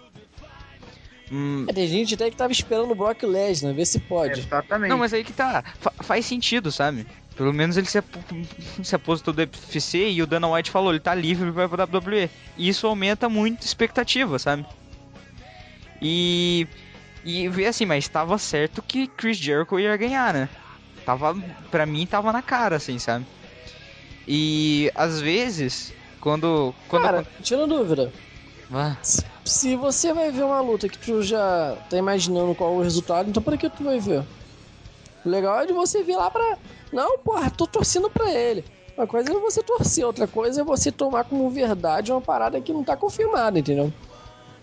[1.32, 4.38] Hum, É, tem gente até que tava esperando o Brock Lesnar, ver se pode.
[4.38, 4.90] Exatamente.
[4.90, 5.64] não, mas aí que tá.
[5.80, 7.04] Fa- faz sentido, sabe?
[7.36, 8.06] Pelo menos ele se, ap
[8.82, 12.30] se aposentou do UFC e o Dana White falou, ele tá livre pra WWE.
[12.56, 14.64] E isso aumenta muito a expectativa, sabe?
[16.00, 16.66] E.
[17.24, 20.48] E assim, mas tava certo que Chris Jericho ia ganhar, né?
[21.04, 21.34] Tava.
[21.70, 23.26] Pra mim tava na cara, assim, sabe?
[24.28, 26.74] E às vezes, quando.
[26.88, 28.12] quando Cara, tira dúvida.
[28.72, 28.96] Ah,
[29.44, 33.28] Se- você vai ver uma luta que tu já tá imaginando qual é o resultado,
[33.28, 34.24] então pra que tu vai ver?
[35.24, 36.58] O legal é de você ver lá pra.
[36.92, 38.64] Não, porra, tô torcendo pra ele.
[38.96, 42.72] Uma coisa é você torcer, outra coisa é você tomar como verdade uma parada que
[42.72, 43.92] não tá confirmada, entendeu?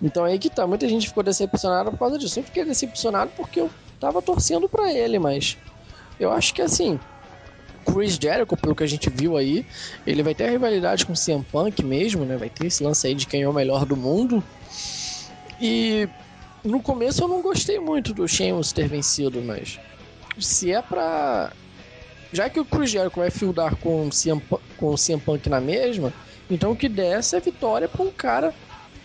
[0.01, 2.39] Então aí que tá, muita gente ficou decepcionada por causa disso.
[2.39, 5.57] Eu fiquei decepcionado porque eu tava torcendo pra ele, mas
[6.19, 6.99] eu acho que assim,
[7.85, 9.65] Chris Jericho, pelo que a gente viu aí,
[10.05, 12.37] ele vai ter a rivalidade com o CM Punk mesmo, né?
[12.37, 14.43] Vai ter esse lance aí de quem é o melhor do mundo.
[15.61, 16.09] E
[16.63, 19.79] no começo eu não gostei muito do Sheamus ter vencido, mas
[20.39, 21.51] se é pra.
[22.33, 24.41] Já que o Chris Jericho vai fildar com o CM,
[24.75, 26.11] com o CM Punk na mesma,
[26.49, 28.53] então o que der essa é vitória pra um cara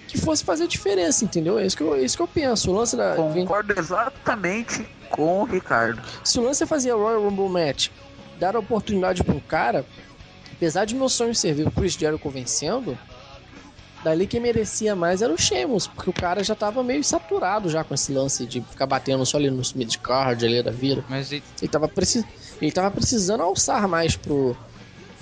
[0.08, 1.58] que fosse fazer diferença, entendeu?
[1.58, 2.70] É isso que eu, é isso que eu penso.
[2.70, 3.14] O lance da.
[3.14, 6.02] Concordo exatamente com o Ricardo.
[6.24, 7.88] Se o lance é fazer a Royal Rumble Match,
[8.38, 9.84] dar a oportunidade pra um cara,
[10.50, 12.98] apesar de meu sonho ser ver o Chris Jericho vencendo,
[14.02, 17.84] dali quem merecia mais era o Sheamus, porque o cara já tava meio saturado já
[17.84, 21.04] com esse lance de ficar batendo só ali no mid-card ali da vida.
[21.08, 22.24] mas e- Ele tava, preci...
[22.60, 24.56] ele tava precisando alçar mais pro,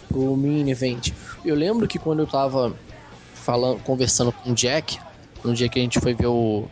[0.08, 1.12] pro main event.
[1.44, 2.74] Eu lembro que quando eu tava
[3.34, 4.98] falando, conversando com o Jack,
[5.44, 6.66] no dia que a gente foi ver o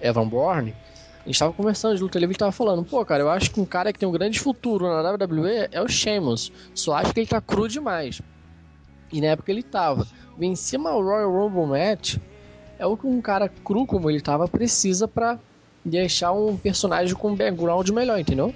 [0.00, 0.74] Evan Bourne,
[1.24, 3.60] a gente tava conversando de luta livre e tava falando, pô, cara, eu acho que
[3.60, 6.52] um cara que tem um grande futuro na WWE é o Sheamus.
[6.74, 8.20] Só acho que ele tá cru demais.
[9.12, 10.06] E na época ele tava.
[10.36, 12.16] Vencer uma Royal Rumble Match
[12.78, 15.38] é o que um cara cru como ele tava precisa pra
[15.84, 18.52] deixar um personagem com um background melhor, entendeu?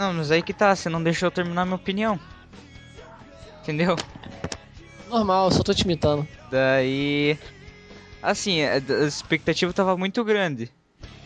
[0.00, 2.18] Não, mas aí que tá, você não deixou eu terminar minha opinião.
[3.62, 3.98] Entendeu?
[5.10, 6.26] Normal, só tô te imitando.
[6.50, 7.38] Daí.
[8.22, 10.70] Assim, a a expectativa tava muito grande.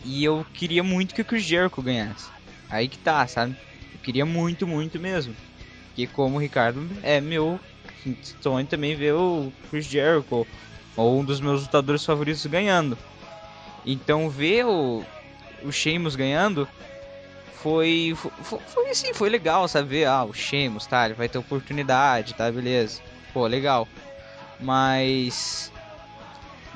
[0.03, 2.29] E eu queria muito que o Chris Jericho ganhasse.
[2.69, 3.55] Aí que tá, sabe?
[3.93, 5.33] Eu queria muito, muito mesmo.
[5.87, 7.57] Porque como o Ricardo é meu
[8.41, 10.45] sonho também ver o Chris Jericho
[10.97, 12.97] ou um dos meus lutadores favoritos ganhando.
[13.85, 15.01] Então ver o,
[15.63, 16.67] o Sheamus ganhando
[17.65, 19.87] foi, foi, foi assim, foi legal, sabe?
[19.87, 23.01] Ver, ah, o Sheamus, tá, ele vai ter oportunidade, tá, beleza.
[23.33, 23.87] Pô, legal.
[24.59, 25.71] Mas.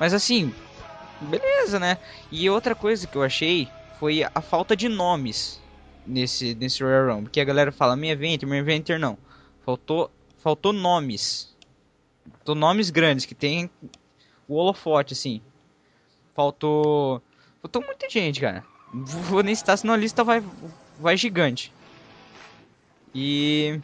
[0.00, 0.52] Mas assim,
[1.20, 1.96] beleza, né?
[2.32, 3.68] E outra coisa que eu achei
[4.00, 5.62] foi a falta de nomes
[6.04, 7.30] nesse, nesse Royal Rumble.
[7.30, 9.16] Que a galera fala, main eventer, main eventer, não.
[9.64, 11.56] Faltou, faltou nomes.
[12.32, 13.70] Faltou nomes grandes, que tem
[14.48, 15.40] o holofote, assim.
[16.34, 17.22] Faltou.
[17.62, 18.64] Faltou muita gente, cara.
[18.92, 20.42] Vou nem citar, senão a lista vai,
[20.98, 21.72] vai gigante.
[23.14, 23.80] E.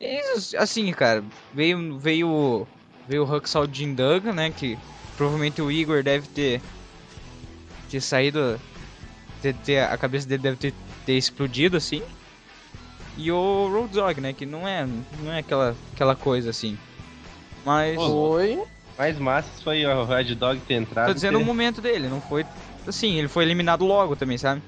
[0.00, 0.20] é
[0.58, 2.66] Assim, cara, veio, veio,
[3.06, 4.50] veio o Huxall Jim Duggan, né?
[4.50, 4.76] Que
[5.16, 6.60] provavelmente o Igor deve ter,
[7.88, 8.60] ter saído.
[9.40, 12.02] Ter, ter- a cabeça dele deve ter, ter explodido, assim.
[13.16, 14.32] E o Road Dogg, né?
[14.32, 16.76] Que não é, não é aquela, aquela coisa assim.
[17.64, 17.96] Mas.
[17.96, 18.60] Foi.
[18.98, 21.08] Mais massa foi o Red Dog ter entrado.
[21.08, 22.44] Tô dizendo o ter- momento dele, não foi.
[22.86, 24.62] Assim, ele foi eliminado logo também, sabe?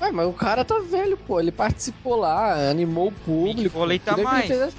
[0.00, 1.40] Ué, mas o cara tá velho, pô.
[1.40, 3.58] Ele participou lá, animou o público.
[3.62, 4.46] Mick Foley tá Queria que mais.
[4.46, 4.76] fizesse-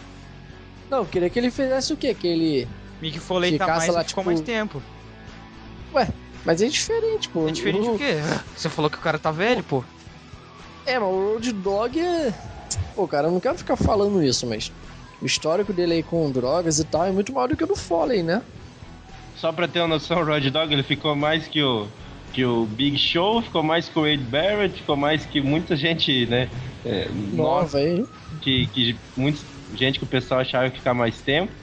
[0.89, 2.13] Não, queria que ele fizesse o quê?
[2.13, 2.67] Que ele.
[3.01, 4.81] Mick Foley tá mais lá, e ficou tipo, mais tempo.
[6.45, 7.47] Mas é diferente, pô.
[7.47, 7.91] É diferente o...
[7.93, 8.15] do quê?
[8.55, 9.83] Você falou que o cara tá velho, pô.
[10.85, 12.33] É, mas o Road Dog é.
[12.95, 14.71] Pô, cara, eu não quero ficar falando isso, mas.
[15.23, 17.77] O histórico dele aí com drogas e tal é muito maior do que o do
[17.77, 18.41] Foley, né?
[19.37, 21.87] Só pra ter uma noção, o Rod Dog ele ficou mais que o,
[22.33, 26.25] que o Big Show, ficou mais que o Wade Barrett, ficou mais que muita gente,
[26.25, 26.49] né?
[26.85, 28.05] É, Nova aí.
[28.41, 29.39] que, que muita
[29.73, 31.53] gente que o pessoal achava que ficar mais tempo.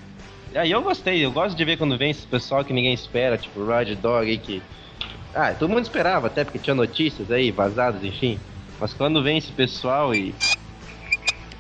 [0.55, 3.37] E aí eu gostei, eu gosto de ver quando vem esse pessoal que ninguém espera,
[3.37, 4.63] tipo o Rod Dog aí que.
[5.35, 8.41] Ah, todo mundo esperava, até porque tinha notícias aí, vazadas, enfim.
[8.81, 10.35] Mas quando vem esse pessoal e.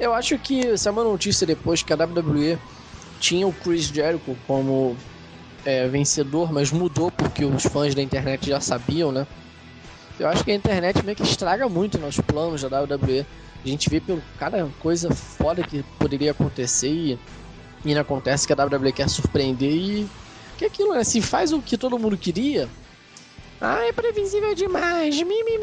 [0.00, 2.58] Eu acho que saiu uma notícia depois que a WWE
[3.20, 4.96] tinha o Chris Jericho como
[5.64, 9.26] é, vencedor, mas mudou porque os fãs da internet já sabiam, né?
[10.18, 13.26] Eu acho que a internet meio que estraga muito nos planos da WWE.
[13.62, 17.18] A gente vê pelo cada coisa foda que poderia acontecer e,
[17.84, 20.08] e não acontece que a WWE quer surpreender e
[20.56, 21.04] que aquilo, né?
[21.04, 22.68] Se faz o que todo mundo queria,
[23.60, 25.58] ah, é previsível demais, mi, mi,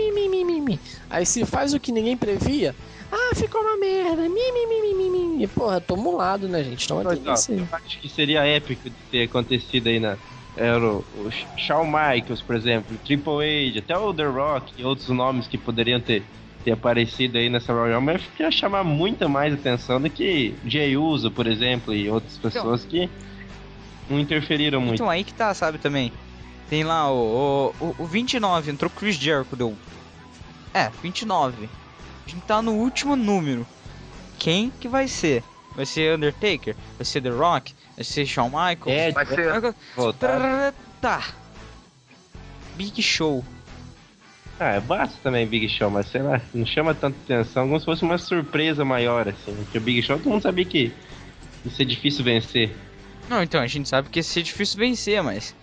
[0.45, 0.79] mi, mi.
[1.09, 2.75] Aí se faz o que ninguém previa,
[3.11, 5.43] ah, ficou uma merda, mi, mi, mi, mi, mi.
[5.43, 6.85] E, porra, toma um lado, né, gente?
[6.85, 10.17] Então é Mas, eu acho que seria épico de ter acontecido aí na.
[10.55, 15.07] Era o, o Shawn Michaels, por exemplo, Triple H, até o The Rock e outros
[15.09, 16.23] nomes que poderiam ter,
[16.65, 21.29] ter aparecido aí nessa Royal eu ia chamar muita mais atenção do que Jey Uso,
[21.29, 23.07] por exemplo, e outras pessoas que
[24.09, 24.95] não interferiram muito.
[24.95, 26.11] Então aí que tá, sabe, também.
[26.69, 29.77] Tem lá o, o, o 29, entrou Chris Jericho, deu.
[30.73, 31.69] É, 29.
[32.27, 33.65] A gente tá no último número.
[34.37, 35.43] Quem que vai ser?
[35.75, 36.75] Vai ser Undertaker?
[36.97, 37.73] Vai ser The Rock?
[37.95, 38.87] Vai ser Shawn Michaels?
[38.87, 39.73] É, Vai ser.
[39.95, 40.73] voltar.
[41.01, 41.23] Tá.
[42.75, 43.45] Big Show.
[44.59, 47.85] Ah, é basta também Big Show, mas sei lá, não chama tanta atenção, como se
[47.85, 49.55] fosse uma surpresa maior, assim.
[49.55, 50.91] Porque o Big Show todo mundo sabia que
[51.63, 52.75] ia ser difícil vencer.
[53.29, 55.55] Não, então, a gente sabe que ia ser difícil vencer, mas.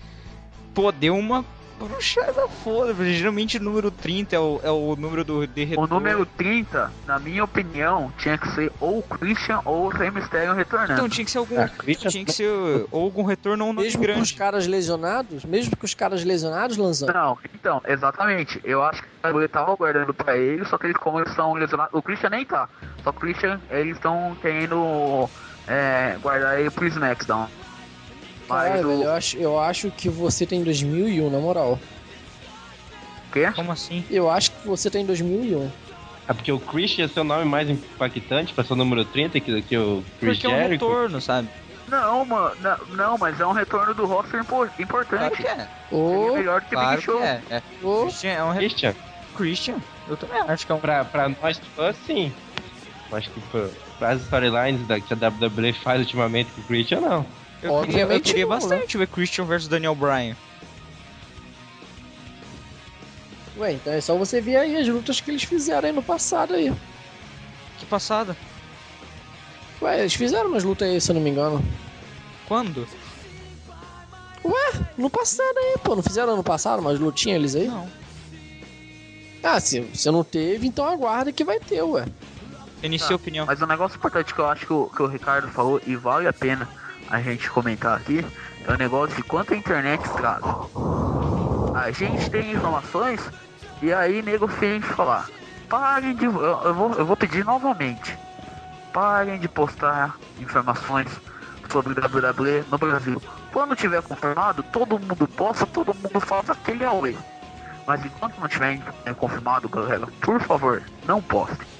[0.72, 1.44] Pô, deu uma
[1.78, 2.94] bruxada foda.
[3.12, 5.94] Geralmente o número 30 é o, é o número do de O retorno.
[5.94, 10.54] número 30, na minha opinião, tinha que ser ou o Christian ou o Rey Mysterio
[10.54, 10.92] retornando.
[10.94, 11.60] Então tinha que ser algum.
[11.60, 12.50] Ah, Christian- tinha que ser
[12.90, 14.34] ou algum retorno ou um Mesmo com os grande.
[14.34, 17.08] caras lesionados, mesmo com os caras lesionados, Lanzão.
[17.12, 18.60] Não, então, exatamente.
[18.64, 21.92] Eu acho que WWE tava guardando pra ele, só que eles como eles estão lesionados.
[21.94, 22.68] O Christian nem tá.
[23.02, 25.28] Só que o Christian, eles estão querendo
[25.66, 27.48] é, guardar ele pro SmackDown.
[28.54, 31.78] Mas o eu acho, eu acho que você tem 2001, na moral.
[33.32, 33.50] quê?
[33.54, 34.04] Como assim?
[34.10, 35.70] Eu acho que você tem 2001.
[36.26, 39.38] Ah, porque o Christian ia ser o nome mais impactante pra ser o número 30
[39.40, 40.86] que, que o Chris Porque é um Jericho.
[40.88, 41.48] retorno, sabe?
[41.86, 45.36] Não, mano, não, não, mas é um retorno do roster impo- Claro importante.
[45.42, 45.54] que é.
[45.54, 47.18] Seria Ô, melhor do que Claro Big Show.
[47.18, 47.42] que é.
[47.50, 47.62] é.
[47.82, 48.58] ô, Christian é um re...
[48.60, 48.94] Christian,
[49.36, 49.76] Christian.
[50.08, 50.78] Eu também acho que é um.
[50.80, 52.32] pra, pra nós fãs, sim.
[53.10, 57.00] Eu Acho que pra, pras storylines da, que a WWE faz ultimamente com o Christian,
[57.02, 57.26] não.
[57.64, 58.60] Eu queria, eu Obviamente queria não, né?
[58.60, 60.36] bastante ver Christian versus Daniel Bryan.
[63.56, 66.54] Ué, então é só você ver aí as lutas que eles fizeram aí no passado
[66.54, 66.72] aí.
[67.78, 68.36] Que passada.
[69.80, 71.64] Ué, eles fizeram umas lutas aí, se eu não me engano.
[72.46, 72.86] Quando?
[74.96, 75.96] No passado aí, pô.
[75.96, 77.68] Não fizeram ano passado umas lutinhas eles aí?
[77.68, 77.88] Não.
[79.42, 82.06] Ah, se você não teve, então aguarda que vai ter, ué.
[82.82, 83.46] Inicia Tá, a opinião.
[83.46, 86.28] Mas um negócio importante que eu acho que o, que o Ricardo falou e vale
[86.28, 86.68] a pena
[87.10, 88.24] a gente comentar aqui
[88.66, 90.42] é o negócio de quanto a internet traz.
[91.74, 93.20] A gente tem informações
[93.82, 95.28] e aí nego finge falar.
[95.68, 96.24] Parem de.
[96.24, 98.16] Eu, eu vou, eu vou pedir novamente.
[98.92, 101.10] Parem de postar informações
[101.70, 103.20] sobre WWE no Brasil.
[103.52, 107.16] Quando tiver confirmado, todo mundo posta, todo mundo faz aquele away.
[107.86, 111.73] Mas enquanto não tiver é, confirmado, galera, por favor, não poste.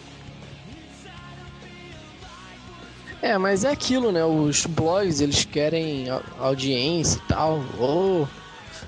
[3.24, 4.22] É, mas é aquilo, né?
[4.22, 6.04] Os blogs, eles querem
[6.38, 7.64] audiência e tal.
[7.78, 8.28] Ou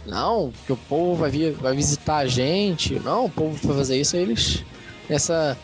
[0.04, 2.98] não, que o povo vai, vir, vai visitar a gente.
[3.00, 4.62] Não, o povo vai fazer isso, aí eles
[5.08, 5.58] nessa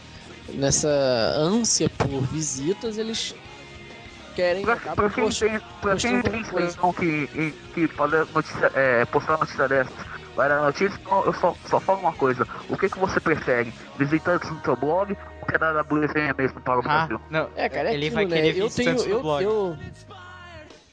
[0.54, 0.88] nessa
[1.37, 3.35] ânsia por visitas, eles
[4.35, 6.76] querem Pra, pra quem post- tem, pra quem tem coisa.
[6.98, 9.90] que, que fazer notícia, é, postar notícia dessa
[10.36, 12.46] vai dar notícia, então eu só, só falo uma coisa.
[12.68, 13.72] O que, que você prefere?
[13.98, 17.20] Visitantes no seu blog ou que a WWE mesmo para o Ah, Brasil?
[17.30, 17.48] não.
[17.56, 18.36] É, cara, é ele aquilo, vai né?
[18.36, 19.42] querer eu tenho, visitantes no eu, blog.
[19.44, 19.78] eu,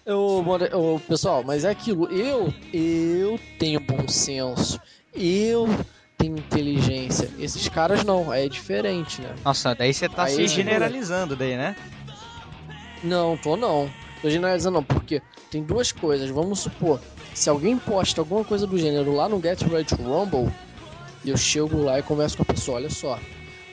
[0.06, 2.08] eu, eu- pessoal, mas é aquilo.
[2.12, 4.80] Eu, eu tenho bom senso.
[5.14, 5.68] Eu
[6.18, 7.30] tenho inteligência.
[7.40, 8.32] Esses caras não.
[8.32, 9.34] Aí é diferente, né?
[9.44, 11.76] Nossa, daí você tá Aí se é- generalizando daí, né?
[13.04, 13.90] Não, tô não.
[14.22, 16.30] Tô generalizando não, porque tem duas coisas.
[16.30, 17.00] Vamos supor,
[17.34, 20.52] se alguém posta alguma coisa do gênero lá no Get Ready to Rumble,
[21.26, 23.20] eu chego lá e converso com a pessoa, olha só,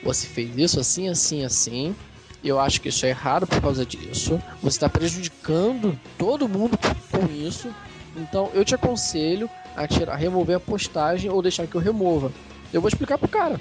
[0.03, 1.95] você fez isso assim, assim, assim.
[2.43, 4.41] Eu acho que isso é errado por causa disso.
[4.61, 6.77] Você está prejudicando todo mundo
[7.11, 7.73] com isso.
[8.15, 12.31] Então eu te aconselho a tirar, remover a postagem ou deixar que eu remova.
[12.71, 13.59] Eu vou explicar pro cara.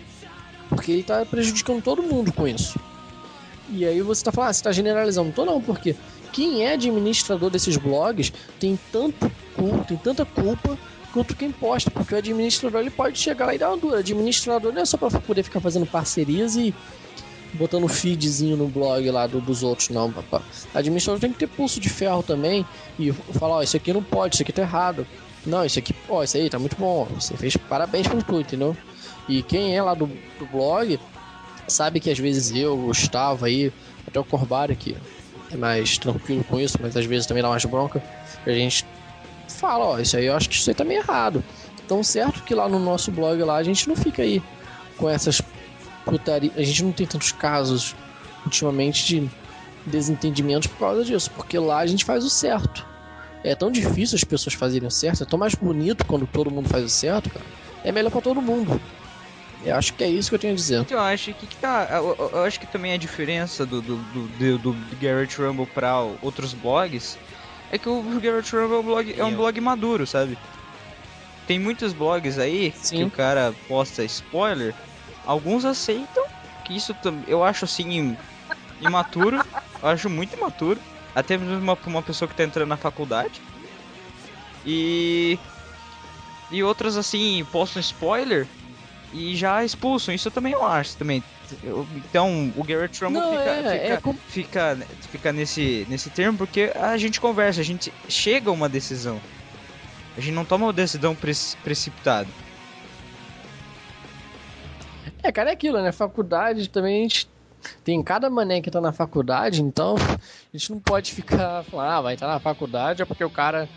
[0.68, 2.78] Porque ele tá prejudicando todo mundo com isso.
[3.68, 5.33] E aí você tá falando, ah, você tá generalizando.
[5.33, 5.96] Tô não, porque
[6.33, 10.79] quem é administrador desses blogs tem tanto culpa, tem tanta culpa
[11.12, 13.98] quanto quem posta, porque o administrador ele pode chegar lá e dar uma dura.
[13.98, 16.74] Administrador não é só pra poder ficar fazendo parcerias e
[17.55, 20.42] botando feedzinho no blog lá do- dos outros, não, papá.
[20.74, 22.66] Administrador tem que ter pulso de ferro também
[22.98, 25.07] e falar, ó, isso aqui não pode, isso aqui tá errado.
[25.44, 27.07] Não, isso aqui, ó, isso aí tá muito bom.
[27.14, 28.76] Você fez parabéns por tudo, entendeu?
[29.29, 30.07] E quem é lá do,
[30.38, 30.98] do blog
[31.68, 33.72] sabe que às vezes eu, o Gustavo aí,
[34.07, 34.96] até o Corbário que
[35.50, 38.02] é mais tranquilo com isso, mas às vezes também dá mais bronca,
[38.44, 38.85] a gente
[39.48, 41.42] fala, ó, isso aí eu acho que isso aí tá meio errado.
[41.85, 44.42] Então certo que lá no nosso blog lá a gente não fica aí
[44.96, 45.40] com essas
[46.05, 47.94] putaria, a gente não tem tantos casos
[48.44, 49.31] ultimamente de
[49.85, 52.87] desentendimentos por causa disso, porque lá a gente faz o certo.
[53.44, 56.68] É tão difícil as pessoas fazerem o certo, é tão mais bonito quando todo mundo
[56.68, 57.44] faz o certo, cara.
[57.85, 58.81] É melhor pra todo mundo.
[59.66, 60.81] Eu acho que é isso que eu tenho a dizer.
[60.81, 61.88] Então, eu acho que, que tá.
[61.92, 65.66] Eu, eu- eu acho que também a diferença do, do, do, do, do Garrett Rumble
[65.66, 67.18] pra outros blogs
[67.70, 70.38] é que o Garrett Rumble é um blog, é um blog maduro, sabe?
[71.48, 73.05] Tem muitos blogs aí que Sim.
[73.05, 74.74] o cara posta spoiler,
[75.24, 76.24] alguns aceitam,
[76.64, 76.94] que isso
[77.26, 78.16] eu acho assim
[78.81, 79.40] imaturo,
[79.83, 80.81] eu acho muito imaturo,
[81.14, 83.40] até mesmo uma, pra uma pessoa que tá entrando na faculdade.
[84.64, 85.38] E
[86.50, 88.46] e outras assim postam spoiler
[89.16, 90.14] e já expulsam.
[90.14, 91.24] Isso eu também eu acho também.
[91.62, 96.37] Eu- então o Garrett Não, fica, é, fica, é com- fica, fica nesse, nesse termo
[96.37, 99.22] porque a gente conversa, a gente chega a uma decisão.
[100.16, 102.29] A gente não toma uma decisão preci- precipitada.
[105.22, 105.92] É, cara, é aquilo, né?
[105.92, 107.29] Faculdade também a gente
[107.85, 112.00] tem cada mané que tá na faculdade, então a gente não pode ficar falando, ah,
[112.00, 113.68] vai estar na faculdade é porque o cara.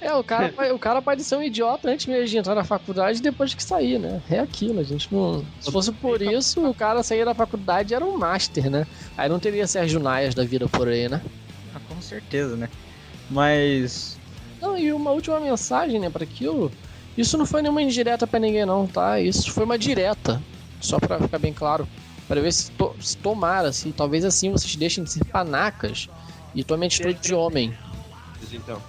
[0.00, 3.18] É, o cara, o cara pode ser um idiota antes mesmo de entrar na faculdade
[3.18, 4.22] e depois que sair, né?
[4.30, 5.44] É aquilo, a gente não.
[5.60, 8.86] Se fosse por isso, o cara sair da faculdade era um master, né?
[9.16, 11.20] Aí não teria Sérgio Naias da vida por aí, né?
[11.74, 12.68] Ah, com certeza, né?
[13.28, 14.16] Mas.
[14.60, 16.70] Não, e uma última mensagem, né, para aquilo.
[17.16, 19.20] Isso não foi nenhuma indireta pra ninguém, não, tá?
[19.20, 20.40] Isso foi uma direta.
[20.80, 21.88] Só pra ficar bem claro.
[22.28, 26.08] Pra ver se, to se tomara, se talvez assim vocês deixem de ser panacas
[26.54, 27.76] e tomem atitude de homem.
[28.52, 28.80] Então.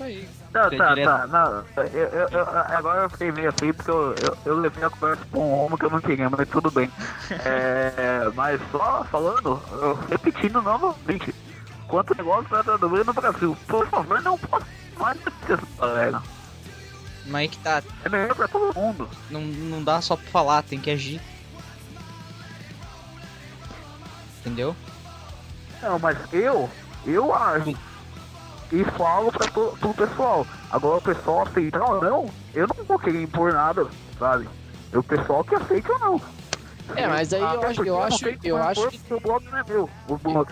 [0.00, 0.28] Isso aí.
[0.54, 1.08] Não, Você é tá, direto.
[1.08, 1.64] tá, não.
[1.84, 5.24] Eu, eu- eu- agora eu fiquei meio assim porque eu, eu, eu levei a conversa
[5.30, 6.90] pra um homem que eu não queria, mas tudo bem.
[7.44, 9.62] É, mas só falando,
[10.08, 11.34] repetindo novamente,
[11.86, 14.66] quanto negócio trata do no Brasil, por favor, não possa
[14.98, 16.22] mais notícias, galera.
[17.26, 17.82] Mas aí que tá.
[18.04, 19.08] É melhor pra todo mundo.
[19.30, 21.20] Não, não dá só pra falar, tem que agir.
[24.40, 24.74] Entendeu?
[25.82, 26.68] Não, mas eu,
[27.04, 27.76] eu acho.
[28.72, 30.46] E falo pra to, pro pessoal.
[30.70, 33.86] Agora o pessoal aceitar ou não, eu não vou querer impor nada,
[34.18, 34.48] sabe?
[34.92, 36.20] É o pessoal que aceita ou não.
[36.96, 39.90] É, mas aí eu acho- eu acho- eu acho que- O blog não é meu.
[40.08, 40.48] O blog.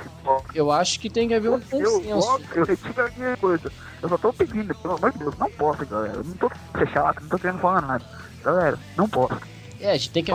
[0.54, 2.40] Eu acho que tem que haver um consenso.
[2.54, 3.72] eu retiro a minha coisa.
[4.02, 6.14] Eu só tô pedindo, pelo amor de Deus, não posso, galera.
[6.14, 6.50] Eu não tô
[6.92, 8.04] chato, não tô querendo falar nada.
[8.44, 9.36] Galera, não posso.
[9.80, 10.30] É, a gente tem que,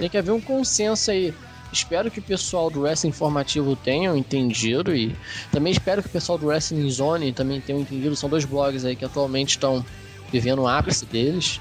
[0.00, 1.34] tem que haver um consenso aí.
[1.72, 5.16] Espero que o pessoal do Wrestling Informativo tenham entendido e
[5.50, 8.14] também espero que o pessoal do Wrestling Zone também tenham entendido.
[8.14, 9.84] São dois blogs aí que atualmente estão
[10.30, 11.60] vivendo o ápice deles.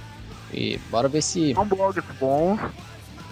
[0.54, 1.54] E bora ver se.
[1.54, 2.60] São blogs bons.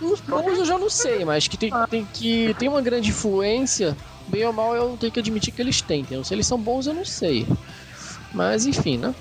[0.01, 3.97] Os bons eu já não sei, mas que tem, tem, que tem uma grande influência,
[4.27, 6.01] bem ou mal eu tenho que admitir que eles têm.
[6.01, 6.23] entendeu?
[6.23, 7.45] Se eles são bons eu não sei.
[8.33, 9.13] Mas enfim, né?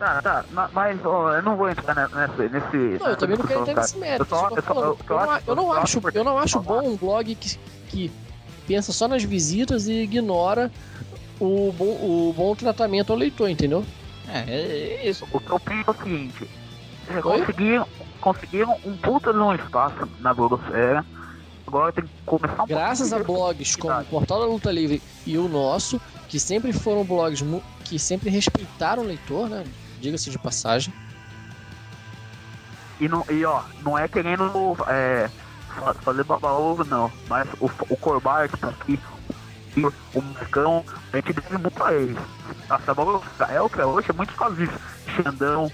[0.00, 2.48] Tá, tá, ma- mas ó, eu não vou entrar ne- nesse.
[2.54, 4.22] nesse Não, eu também não quero entrar nesse mérito.
[4.22, 4.90] Eu só- que eu só- não-
[5.20, 6.80] acho- Eu não acho, acho eu não acho falar.
[6.80, 7.58] bom um blog que,
[7.90, 8.10] que
[8.66, 10.72] pensa só nas visitas e ignora
[11.38, 13.84] o bom, o bom tratamento ao leitor, entendeu?
[14.26, 15.28] É, é isso.
[15.30, 16.50] O que eu penso é o seguinte:
[17.22, 17.86] conseguiram,
[18.22, 21.04] conseguiram um puta de um espaço na Blogosfera.
[21.66, 24.04] Agora tem que começar um Graças a blogs como o.
[24.06, 27.44] Portal da Luta Livre e o nosso, que sempre foram blogs
[27.84, 29.62] que sempre respeitaram o leitor, né?
[30.00, 30.92] Diga-se de passagem.
[32.98, 35.28] E, não, e ó, não é querendo é,
[35.74, 37.10] fa- fazer baba-ovo, não.
[37.28, 38.98] Mas o, o Corbar, tipo, aqui,
[39.76, 42.18] e o Muscão, a gente deve muito a eles.
[42.68, 44.78] Essa bola é o que é hoje, é muito disso.
[45.16, 45.70] Xandão,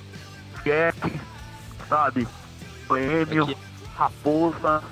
[0.64, 1.20] Jack,
[1.88, 2.28] sabe?
[2.86, 3.56] Prêmio,
[3.96, 4.82] Raposa.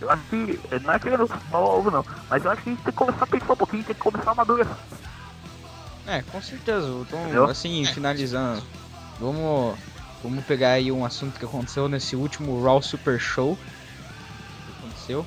[0.00, 2.04] Eu acho que não é querendo baba-ovo, não.
[2.28, 4.00] Mas eu acho que a gente tem que começar a pensar um pouquinho, tem que
[4.00, 4.76] começar a amadurecer.
[6.08, 6.88] É, com certeza.
[6.88, 7.44] Então, Entendeu?
[7.44, 8.62] assim, finalizando.
[9.20, 9.78] Vamos,
[10.22, 13.58] vamos pegar aí um assunto que aconteceu nesse último Raw Super Show.
[14.64, 15.26] Que aconteceu.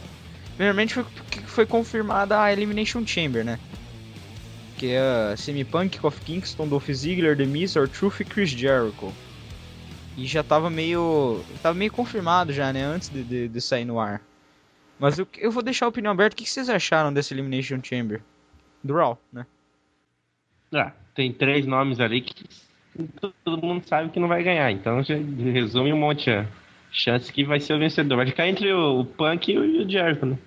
[0.55, 3.59] Primeiramente foi que foi confirmada a Elimination Chamber, né?
[4.77, 9.13] Que é a Semi Punk, Kofi Kingston, Dolph Ziggler, The Miz, R-Truth e Chris Jericho.
[10.17, 11.43] E já tava meio.
[11.61, 12.84] Tava meio confirmado já, né?
[12.84, 14.19] Antes de, de, de sair no ar.
[14.99, 16.34] Mas eu, eu vou deixar a opinião aberta.
[16.34, 18.21] O que que vocês acharam dessa Elimination Chamber?
[18.84, 19.45] Do Raw, né?
[20.74, 22.45] Ah, tem três nomes ali que
[23.43, 24.72] todo mundo sabe que não vai ganhar.
[24.72, 26.45] Então já resume um monte a
[26.91, 28.17] chance que vai ser o vencedor.
[28.17, 30.38] Vai ficar entre o, Punk e o, o Jericho, né?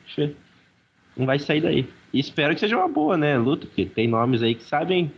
[1.17, 1.89] Não vai sair daí.
[2.13, 3.37] E espero que seja uma boa, né?
[3.37, 5.13] Luta, porque tem nomes aí que sabem.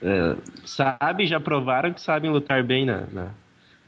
[0.00, 3.30] É, sabem, já provaram que sabem lutar bem na, na,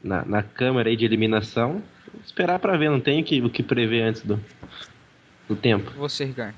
[0.03, 1.81] na, na câmara aí de eliminação.
[2.25, 4.39] Esperar pra ver, não tem o que, o que prever antes do,
[5.47, 5.91] do tempo.
[5.91, 6.55] Você, Ricardo.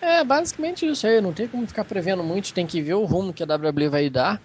[0.00, 1.20] É, basicamente isso aí.
[1.20, 4.10] Não tem como ficar prevendo muito, tem que ver o rumo que a WWE vai
[4.10, 4.40] dar.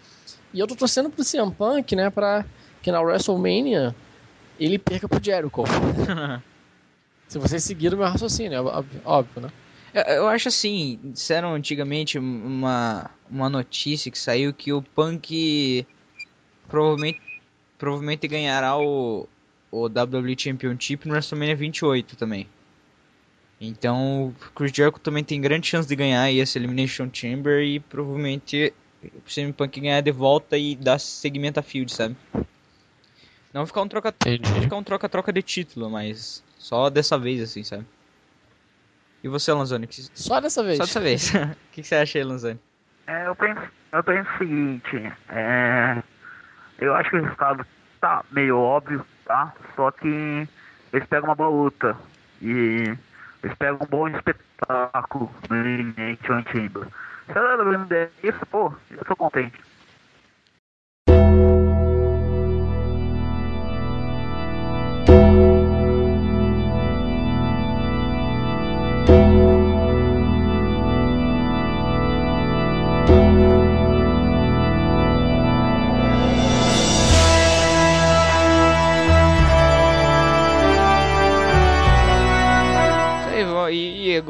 [0.54, 2.46] E eu tô torcendo pro CM Punk, né, pra
[2.82, 3.96] que na WrestleMania
[4.60, 5.64] ele perca pro Jericho.
[7.28, 9.50] Se vocês seguiram o meu raciocínio, é óbvio, óbvio, né?
[9.94, 15.86] Eu, eu acho assim, disseram antigamente uma, uma notícia que saiu que o Punk
[16.68, 17.22] provavelmente,
[17.78, 19.28] provavelmente ganhará o,
[19.72, 22.48] o WWE Championship no WrestleMania 28 também.
[23.62, 27.80] Então o Chris Jericho também tem grande chance de ganhar aí essa Elimination Chamber e
[27.80, 32.18] provavelmente o CM Punk ganhar de volta e dar segmento a Field, sabe?
[33.54, 34.12] Não ficar um troca
[34.64, 37.86] ficar um troca-troca de título, mas só dessa vez assim, sabe?
[39.24, 39.86] E você, Lanzoni?
[39.86, 40.78] que- Só dessa vez.
[40.78, 41.32] Só dessa vez.
[41.72, 42.60] O que, que você acha aí, Lanzani?
[43.08, 43.62] É, eu penso,
[43.94, 44.98] eu penso o seguinte,
[45.30, 46.04] é,
[46.80, 47.66] eu acho que o resultado
[48.02, 49.54] tá meio óbvio, tá?
[49.76, 50.08] Só que
[50.92, 51.96] eles pegam uma boa luta
[52.42, 52.94] e
[53.44, 56.88] eles pegam um bom espetáculo no Elimination Chamber.
[57.26, 59.60] Se a WWE me der isso, pô, eu tô contente.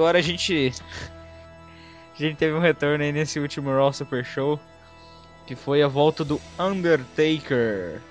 [0.02, 0.74] Agora a gente.
[2.14, 4.60] A gente teve um retorno aí nesse último Raw Super Show.
[5.46, 8.02] Que foi a volta do Undertaker.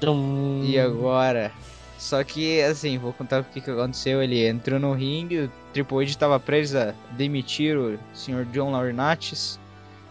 [0.00, 0.62] Dum.
[0.64, 1.50] E agora?
[1.98, 4.22] Só que, assim, vou contar o que, que aconteceu.
[4.22, 8.44] Ele entrou no ringue, o Triple H estava preso a demitir o Sr.
[8.52, 9.58] John Laurinaitis,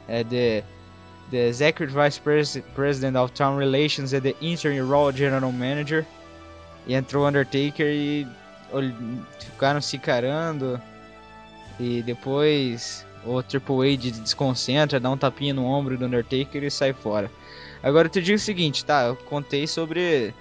[0.08, 0.64] é, the,
[1.30, 6.06] the Executive Vice Pres President of Town Relations e the Interim Raw General Manager.
[6.88, 8.28] E entrou o Undertaker e
[9.40, 10.82] ficaram se encarando.
[11.80, 16.94] E depois o Triple H desconcentra, dá um tapinha no ombro do Undertaker e sai
[16.94, 17.32] fora.
[17.82, 19.04] Agora eu te digo o seguinte, tá?
[19.04, 20.34] Eu contei sobre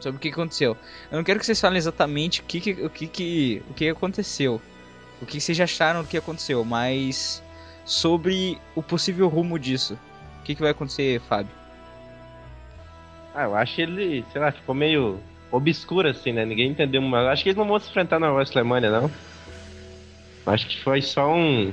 [0.00, 0.76] sobre o que aconteceu.
[1.10, 4.60] Eu não quero que vocês falem exatamente o que, o que, que o que aconteceu,
[5.20, 7.42] o que vocês acharam que aconteceu, mas
[7.84, 9.98] sobre o possível rumo disso.
[10.40, 11.52] O que, que vai acontecer, Fábio?
[13.34, 15.20] Ah, eu acho ele, sei lá, ficou meio
[15.50, 16.44] obscuro assim, né?
[16.44, 17.00] Ninguém entendeu.
[17.02, 19.10] Mas acho que eles não vão se enfrentar na WrestleMania, não.
[20.46, 21.72] Acho que foi só um.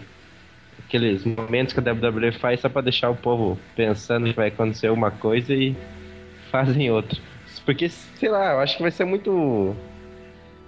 [0.85, 4.89] Aqueles momentos que a WWE faz só pra deixar o povo pensando que vai acontecer
[4.89, 5.75] uma coisa e
[6.51, 7.19] fazem outra.
[7.65, 9.75] Porque, sei lá, eu acho que vai ser muito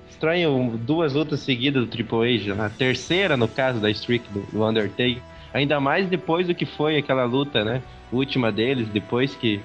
[0.10, 2.66] estranho duas lutas seguidas do Triple H.
[2.66, 5.22] A terceira, no caso da streak do, Undertaker.
[5.54, 7.82] Ainda mais depois do que foi aquela luta, né?
[8.12, 9.62] Última deles, depois que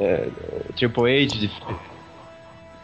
[0.00, 0.28] é,
[0.76, 1.48] Triple H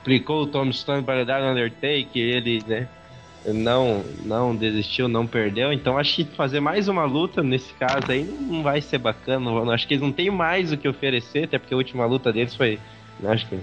[0.08, 2.88] aplicou o Tom Stone para dar o Undertaker, ele, né?
[3.44, 5.70] Não, não desistiu, não perdeu.
[5.70, 9.38] Então acho que fazer mais uma luta nesse caso aí não vai ser bacana.
[9.38, 12.32] Não, acho que eles não têm mais o que oferecer, até porque a última luta
[12.32, 12.78] deles foi,
[13.20, 13.58] né, acho que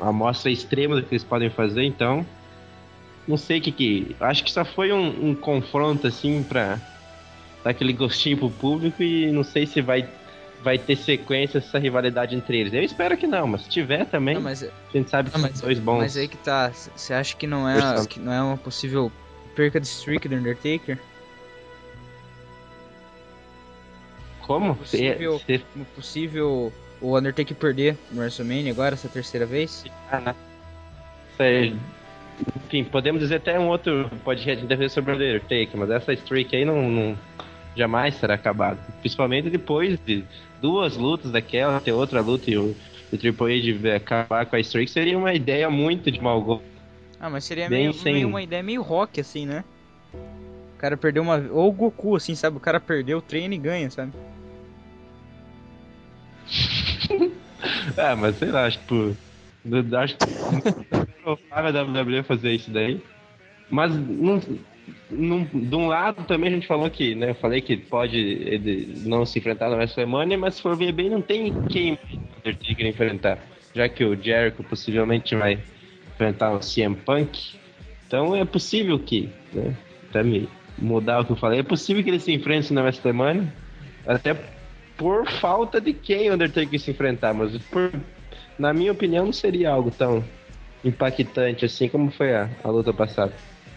[0.00, 1.84] a amostra extrema do que eles podem fazer.
[1.84, 2.26] Então
[3.26, 4.16] não sei o que que.
[4.18, 6.80] Acho que só foi um, um confronto assim para
[7.62, 10.08] dar aquele gostinho pro público e não sei se vai
[10.62, 12.72] vai ter sequência essa rivalidade entre eles.
[12.72, 15.42] Eu espero que não, mas se tiver também, Não, mas, a gente sabe que não,
[15.42, 15.98] são mas, dois bons.
[15.98, 16.70] mas aí que tá.
[16.70, 19.10] Você acha que não é, que não é uma possível
[19.56, 20.98] perca de streak do Undertaker?
[24.40, 24.74] Como?
[24.74, 29.84] Possível- Se- se- possível o Undertaker perder no WrestleMania agora, essa terceira vez?
[30.10, 30.34] Ah, né?
[31.32, 31.76] Isso aí.
[32.66, 36.64] Enfim, podemos dizer até um outro podcast de sobre o Undertaker, mas essa streak aí
[36.64, 37.18] não, não-
[37.76, 38.78] jamais será acabada.
[39.00, 40.24] Principalmente depois de
[40.60, 42.74] duas lutas daquela, ter outra luta e o,
[43.12, 46.64] o Triple H acabar com a streak seria uma ideia muito de mau gosto.
[47.18, 49.64] Ah, mas seria Bem meio, sem- meio uma ideia meio rock, assim, né?
[50.12, 51.36] O cara perdeu uma.
[51.52, 52.56] Ou o Goku, assim, sabe?
[52.56, 54.12] O cara perdeu o treino e ganha, sabe?
[57.96, 59.16] Ah, mas sei lá, tipo.
[59.96, 63.00] Acho que é provável a WWE fazer isso daí.
[63.70, 64.40] Mas não,
[65.10, 67.30] não, de um lado também a gente falou que, né?
[67.30, 68.60] Eu falei que pode
[69.04, 71.98] não se enfrentar na WrestleMania, mas se for ver bem, não tem quem o
[72.38, 73.38] Undertaker enfrentar.
[73.74, 75.58] Já que o Jericho possivelmente vai
[76.14, 77.54] enfrentar o CM Punk.
[78.06, 79.76] Então é possível que, né?
[80.08, 83.52] Até me mudar o que eu falei, é possível que ele se enfrente na WrestleMania.
[84.06, 84.34] Até
[84.96, 87.92] por falta de quem o Undertaker se enfrentar, mas por,
[88.58, 90.24] na minha opinião não seria algo tão
[90.84, 93.32] impactante assim como foi a, a luta passada.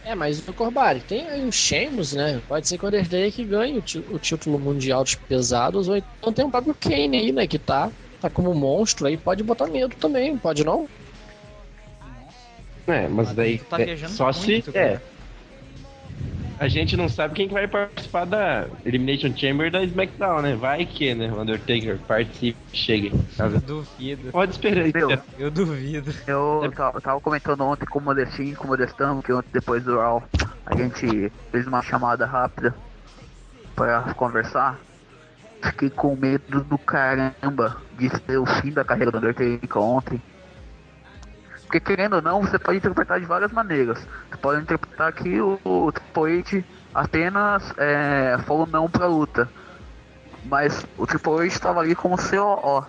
[0.06, 2.40] É, mas o Corbari, tem aí o Sheamus, né?
[2.48, 6.46] Pode ser que o Undertaker ganhe o, o título mundial dos pesados, ou então tem
[6.46, 7.48] o próprio Kane aí, né?
[7.48, 7.92] Que tá,
[8.22, 10.88] tá como monstro aí, pode botar medo também, pode não?
[12.86, 15.02] É, mas daí tá é, só se muito, é.
[16.58, 20.56] A gente não sabe quem que vai participar da Elimination Chamber da SmackDown, né?
[20.56, 21.30] Vai que, né?
[21.32, 23.12] O Undertaker participe, chegue.
[23.36, 23.60] sabe?
[23.60, 24.32] Duvido.
[24.32, 24.90] Pode esperar.
[24.94, 26.12] Meu, Eu duvido.
[26.26, 29.84] Eu ta- eu tava comentando ontem com o Modestinho com o Modestão que ontem depois
[29.84, 30.24] do Raw
[30.66, 32.74] a gente fez uma chamada rápida
[33.76, 34.80] pra conversar.
[35.62, 40.22] Fiquei com medo do caramba de ser o fim da carreira do Undertaker ontem.
[41.66, 43.98] Porque querendo ou não, você pode interpretar de várias maneiras.
[44.30, 46.64] Você pode interpretar que o, o Triple H
[46.94, 49.50] apenas é, falou não pra luta.
[50.46, 52.86] Mas o Triple H estava ali como COO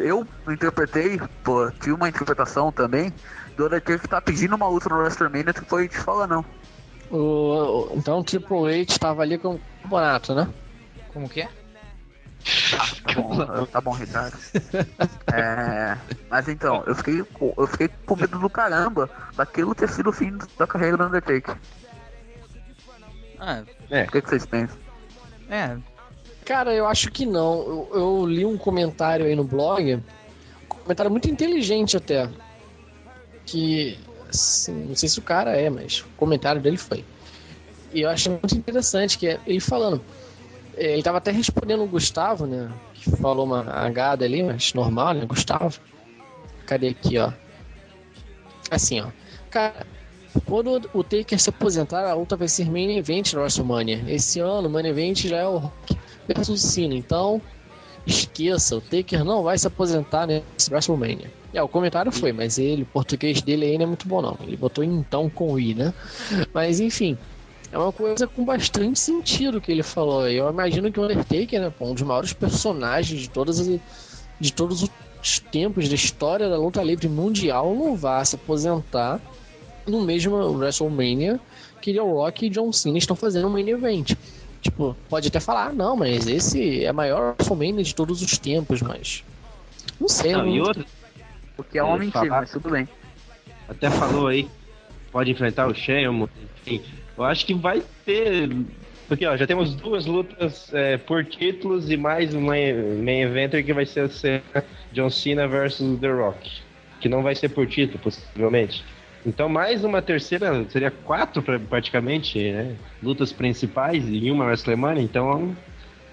[0.00, 3.12] eu interpretei, pô, tive uma interpretação também
[3.56, 6.42] do Undertaker que tá pedindo uma luta no WrestleMania que foi te fala não.
[7.10, 10.48] O, o- então o Triple H tava ali com o campeonato, né?
[11.12, 11.48] Como que é?
[13.04, 14.36] Tá bom, tá bom, Ricardo.
[15.32, 15.96] É,
[16.30, 20.12] mas então, eu fiquei, com- eu fiquei com medo do caramba daquilo ter sido o
[20.12, 21.56] fim da carreira do Undertaker.
[23.38, 24.76] Ah, O que, que vocês pensam?
[25.48, 25.76] é.
[26.44, 27.60] Cara, eu acho que não.
[27.60, 30.02] Eu, eu li um comentário aí no blog, um
[30.68, 32.28] comentário muito inteligente até.
[33.46, 33.96] Que,
[34.28, 37.04] assim, não sei se o cara é, mas o comentário dele foi.
[37.92, 40.04] E eu achei muito interessante, que é ele falando.
[40.74, 42.70] Ele tava até respondendo o Gustavo, né?
[42.94, 45.24] Que falou uma agada ali, mas normal, né?
[45.26, 45.78] Gustavo.
[46.66, 47.32] Cadê aqui, ó?
[48.70, 49.08] Assim, ó.
[49.50, 49.86] Cara,
[50.46, 54.02] quando o Taker se aposentar, a luta vai ser main event no WrestleMania.
[54.08, 56.94] Esse ano, o main event já é o Rock versus Cena.
[56.94, 57.40] Então,
[58.06, 61.30] esqueça, o Taker não vai se aposentar nesse WrestleMania.
[61.52, 64.38] É, o comentário foi, mas ele, o português dele não é muito bom não.
[64.42, 65.92] Ele botou então com I, né?
[66.54, 67.18] Mas enfim,
[67.72, 70.28] é uma coisa com bastante sentido que ele falou.
[70.28, 73.66] Eu imagino que o Undertaker, né, pô, um dos maiores personagens de todas as,
[74.38, 74.82] de todos
[75.22, 79.20] os tempos da história da luta livre mundial, não vá se aposentar
[79.86, 81.40] no mesmo WrestleMania
[81.80, 84.12] que o Rock e John Cena estão fazendo um main event.
[84.60, 88.38] Tipo, pode até falar, ah, não, mas esse é a maior WrestleMania de todos os
[88.38, 89.24] tempos, mas.
[89.98, 90.84] Não sei, Não, não, e outra,
[91.56, 92.88] Porque é mentira, falar- mas tudo bem.
[93.68, 94.48] até falou aí,
[95.10, 96.30] pode enfrentar o Sheamus,
[96.66, 96.82] enfim.
[97.16, 98.48] Eu acho que vai ter.
[99.08, 103.72] Porque ó, já temos duas lutas é, por títulos e mais um main, eventer que
[103.72, 104.10] vai ser
[104.54, 106.50] a John Cena versus The Rock.
[107.00, 108.82] Que não vai ser por título, possivelmente.
[109.26, 112.74] Então mais uma terceira, seria quatro pra- praticamente, né?
[113.02, 115.54] Lutas principais e uma WrestleMania, então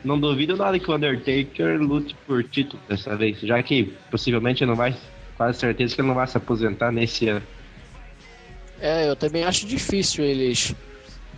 [0.04, 4.76] não duvido nada que o Undertaker lute por título dessa vez, já que possivelmente não
[4.76, 4.96] vai,
[5.38, 7.44] quase certeza que ele não vai se aposentar nesse ano.
[8.80, 10.76] É, eu também acho difícil eles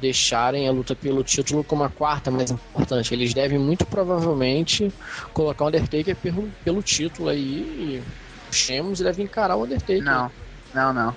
[0.02, 3.14] deixarem a luta pelo título como a quarta mais importante.
[3.14, 4.92] Eles devem muito provavelmente
[5.34, 8.04] colocar o Undertaker pelo, pelo título aí e
[8.50, 10.04] o Sheamus deve encarar o Undertaker.
[10.04, 10.32] Não,
[10.74, 11.16] não, não.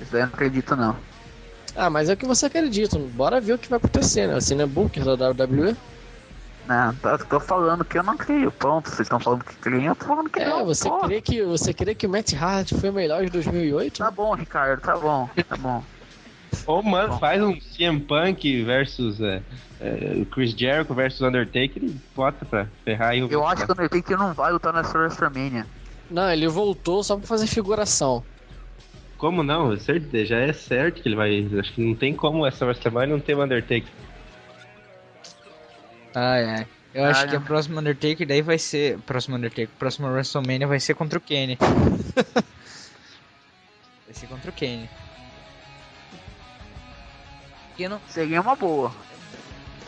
[0.00, 0.96] Isso daí eu não acredito não.
[1.76, 2.98] Ah, mas é o que você acredita.
[2.98, 4.34] Bora ver o que vai acontecer, né?
[4.34, 5.76] Você não é Booker da WWE?
[6.66, 8.50] Não, tô, tô falando que eu não creio.
[8.50, 10.64] Pronto, vocês estão falando que creio, eu tô falando que É, não.
[10.64, 13.98] você Pô, crê que você crê que o Matt Hart foi o melhor de 2008?
[13.98, 15.84] Tá bom, Ricardo, tá bom, tá bom.
[16.66, 19.42] Ou mano, faz um CM Punk versus é,
[19.80, 23.30] é, Chris Jericho versus Undertaker e bota pra ferrar aí o.
[23.30, 25.66] Eu acho que o Undertaker não vai lutar nessa WrestleMania.
[26.10, 28.24] Não, ele voltou só pra fazer figuração.
[29.18, 29.76] Como não?
[29.78, 31.48] Certeza, já é certo que ele vai.
[31.58, 33.88] Acho que não tem como essa WrestleMania não ter o Undertaker.
[36.14, 36.66] Ai, ai.
[36.94, 37.46] Eu Ah, acho que a não.
[37.46, 38.98] próxima Undertaker daí vai ser.
[39.00, 41.58] Próxima Undertaker, próxima WrestleMania vai ser contra o Kenny.
[44.06, 44.88] vai ser contra o Kenny.
[47.76, 48.90] Porque não, Seria uma boa.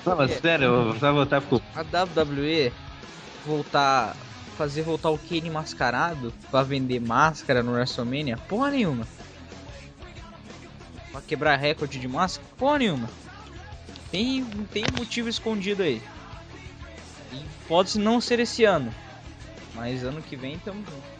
[0.04, 1.62] Não, mas sério, eu vou só voltar pro.
[1.74, 2.70] a WWE
[3.46, 4.14] voltar.
[4.58, 8.36] Fazer voltar o Kenny mascarado pra vender máscara no WrestleMania?
[8.36, 9.06] Porra nenhuma.
[11.12, 12.46] Pra quebrar recorde de máscara?
[12.58, 13.08] Porra nenhuma.
[14.10, 16.02] Tem, tem um motivo escondido aí.
[17.32, 18.92] E pode não ser esse ano.
[19.74, 21.17] Mas ano que vem tamo junto.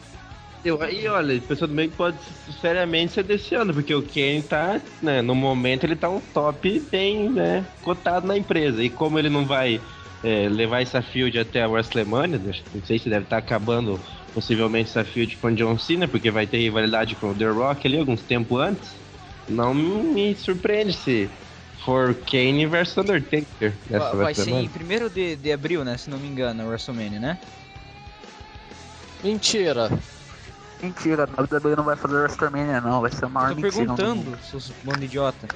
[0.65, 2.19] Eu, e olha, a pessoa do meio pode
[2.61, 6.81] seriamente ser desse ano, porque o Kenny tá, né, no momento ele tá um top
[6.91, 8.83] bem, né, cotado na empresa.
[8.83, 9.81] E como ele não vai
[10.23, 14.01] é, levar essa field até a WrestleMania, que não sei se deve estar acabando
[14.35, 17.87] possivelmente essa field com o John Cena, porque vai ter rivalidade com o The Rock
[17.87, 18.95] ali alguns tempo antes,
[19.49, 21.31] não me surpreende se
[21.85, 25.07] for Kane versus Undertaker nessa Vai, vai ser em WrestleMania.
[25.07, 25.97] 1 de, de abril, né?
[25.97, 27.39] Se não me engano, a WrestleMania, né?
[29.23, 29.91] Mentira.
[30.83, 33.97] Mentira, a WWE não vai fazer WrestleMania não, vai ser a maior Tô mentira mundo.
[33.97, 35.49] perguntando, seus bando idiota.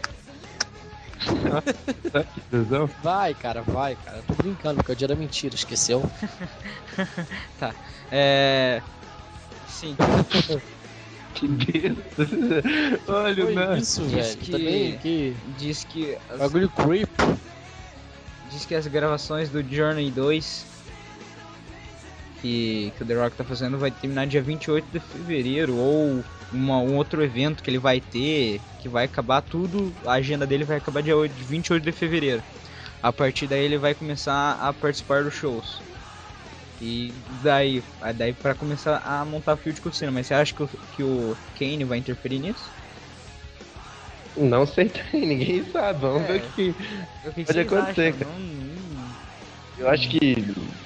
[1.20, 2.90] Que tesão.
[3.02, 4.16] Vai, cara, vai, cara.
[4.18, 6.02] Eu tô brincando, porque o dia da mentira, esqueceu?
[8.10, 8.82] É.
[9.68, 9.96] Sim,
[11.34, 12.26] Que besta.
[13.08, 13.78] Olha o Foi Nath.
[13.78, 14.36] isso, Diz velho.
[14.38, 15.36] que- Também que.
[15.56, 16.18] diz que.
[16.28, 17.08] As, Bagulho creep.
[18.50, 20.66] diz que as gravações do Journey 2
[22.42, 26.78] que, que o The Rock tá fazendo vai terminar dia 28 de fevereiro, ou uma,
[26.80, 30.76] um outro evento que ele vai ter, que vai acabar tudo, a agenda dele vai
[30.76, 32.42] acabar dia 8 28 de fevereiro.
[33.00, 35.80] A partir daí ele vai começar a participar dos shows.
[36.80, 37.12] E
[37.42, 40.62] daí, aí daí para começar a montar field com o Cena, mas você acha que
[40.64, 42.70] o, que o Kane vai interferir nisso?
[44.36, 46.00] Não sei também, ninguém sabe.
[46.00, 46.72] Vamos ver o que.
[46.72, 48.18] Que Pode acontecer, acham?
[48.18, 48.30] cara.
[48.32, 49.12] Não- não-
[49.78, 50.18] Eu acho que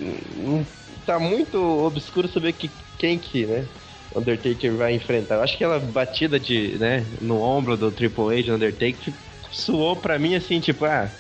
[0.01, 0.65] hum,
[1.07, 3.69] tá muito obscuro saber que, quem que, né?
[4.15, 5.37] Undertaker vai enfrentar.
[5.37, 9.15] Eu acho que aquela batida de, né, no ombro do Triple H do Undertaker
[9.51, 11.13] suou pra mim assim, tipo, ah,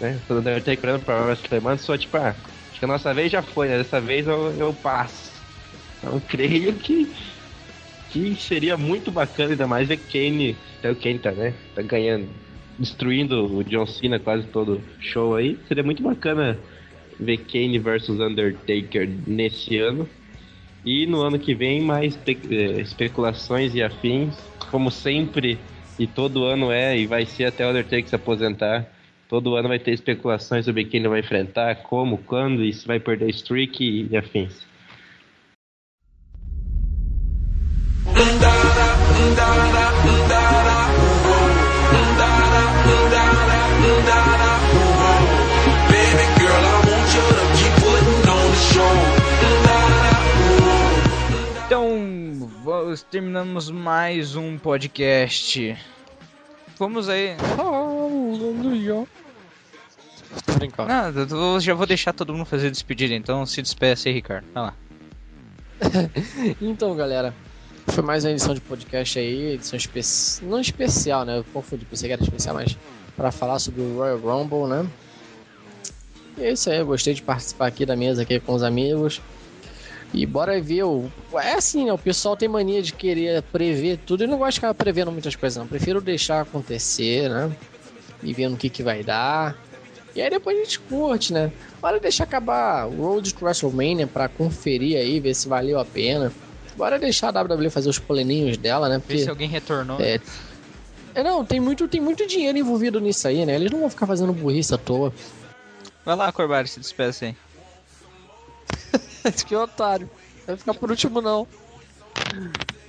[0.00, 0.20] né?
[0.28, 2.30] O Undertaker olhando pra WrestleMania soou tipo, ah,
[2.70, 3.78] acho que a nossa vez já foi, né?
[3.78, 5.30] Dessa vez eu, eu passo.
[5.98, 7.12] Então creio que
[8.08, 11.52] que seria muito bacana, ainda mais ver Kane, até o Kane tá, né?
[11.74, 12.34] Tá ganhando,
[12.78, 15.58] destruindo o John Cena quase todo show aí.
[15.66, 16.60] Seria muito bacana
[17.22, 20.08] ver Kane versus Undertaker nesse ano.
[20.84, 24.36] E no ano que vem, mais espe- eh, especulações e afins,
[24.70, 25.58] como sempre,
[25.98, 28.86] e todo ano é, e vai ser até o Undertaker se aposentar.
[29.28, 32.98] Todo ano vai ter especulações sobre quem ele vai enfrentar, como, quando, e se vai
[32.98, 34.66] perder streak e, afins.
[53.00, 55.78] Terminamos mais um podcast.
[56.78, 57.36] Vamos aí.
[57.58, 59.06] Aleluia.
[60.44, 60.88] Tô brincando.
[60.88, 64.44] Não, eu já vou deixar todo mundo fazer despedida, então se despeça aí, Ricardo.
[64.52, 64.74] Vai lá.
[66.60, 67.34] Então, galera,
[67.86, 70.50] foi mais uma edição de podcast aí, edição especial.
[70.50, 71.38] Não especial, né?
[71.38, 72.76] Eu confundi, pensei que era especial, mas
[73.16, 74.86] para falar sobre o Royal Rumble, né?
[76.36, 79.20] E é isso aí, eu gostei de participar aqui da mesa aqui com os amigos.
[80.12, 81.10] E bora ver o.
[81.34, 81.92] É assim, né?
[81.92, 84.24] O pessoal tem mania de querer prever tudo.
[84.24, 85.66] Eu não gosto de ficar prevendo muitas coisas, não.
[85.66, 87.50] Prefiro deixar acontecer, né?
[88.22, 89.56] E vendo o que, que vai dar.
[90.14, 91.50] E aí depois a gente curte, né?
[91.80, 96.30] Bora deixar acabar o Road to WrestleMania pra conferir aí, ver se valeu a pena.
[96.76, 98.96] Bora deixar a WWE fazer os planinhos dela, né?
[98.96, 99.98] Ver Porque, se alguém retornou.
[100.00, 100.20] é,
[101.14, 103.54] é, não, tem muito, tem muito dinheiro envolvido nisso aí, né?
[103.54, 105.12] Eles não vão ficar fazendo burrice à toa.
[106.04, 107.36] Vai lá, Corbari, se despeça aí.
[109.46, 110.08] que otário.
[110.46, 111.46] Vai ficar por último, não.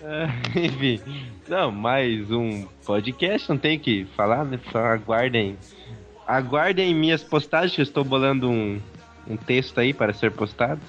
[0.02, 0.28] É,
[0.60, 1.02] enfim,
[1.48, 4.60] não, mais um podcast, não tem o que falar, né?
[4.72, 5.58] Só aguardem.
[6.28, 8.82] Aguardem minhas postagens, que eu estou bolando um,
[9.28, 10.82] um texto aí para ser postado.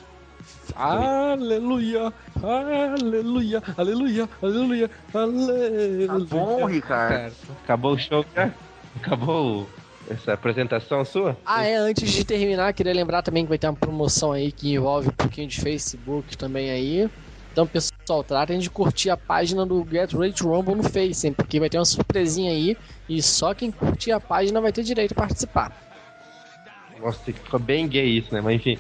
[0.74, 6.08] Aleluia, aleluia, aleluia, aleluia, aleluia.
[6.08, 7.34] Tá bom, Ricardo.
[7.62, 8.50] Acabou o show já?
[8.96, 9.68] Acabou
[10.10, 11.36] essa apresentação sua?
[11.44, 14.72] Ah, é, antes de terminar, queria lembrar também que vai ter uma promoção aí que
[14.72, 17.08] envolve um pouquinho de Facebook também aí.
[17.52, 21.32] Então, pessoal, tratem de curtir a página do Get Ready to Rumble no Face, hein,
[21.32, 22.76] porque vai ter uma surpresinha aí
[23.08, 25.72] e só quem curtir a página vai ter direito a participar.
[27.00, 28.40] Nossa, ficou bem gay isso, né?
[28.40, 28.78] Mas enfim.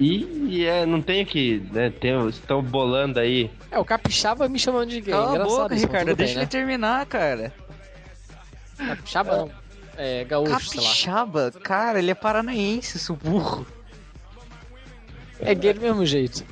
[0.00, 1.90] E, é, não tem que, né?
[1.90, 3.50] Tem, estão bolando aí.
[3.70, 5.12] É, o Capixaba me chamando de gay.
[5.12, 6.40] Cala a boca, Ricardo, tudo bem, deixa né?
[6.40, 7.52] ele terminar, cara.
[8.78, 9.59] Capixaba não.
[10.02, 10.86] É, gaúcho, sei lá.
[10.86, 13.66] Capixaba, cara, ele é paranaense, seu burro.
[15.38, 16.42] É gay do mesmo jeito.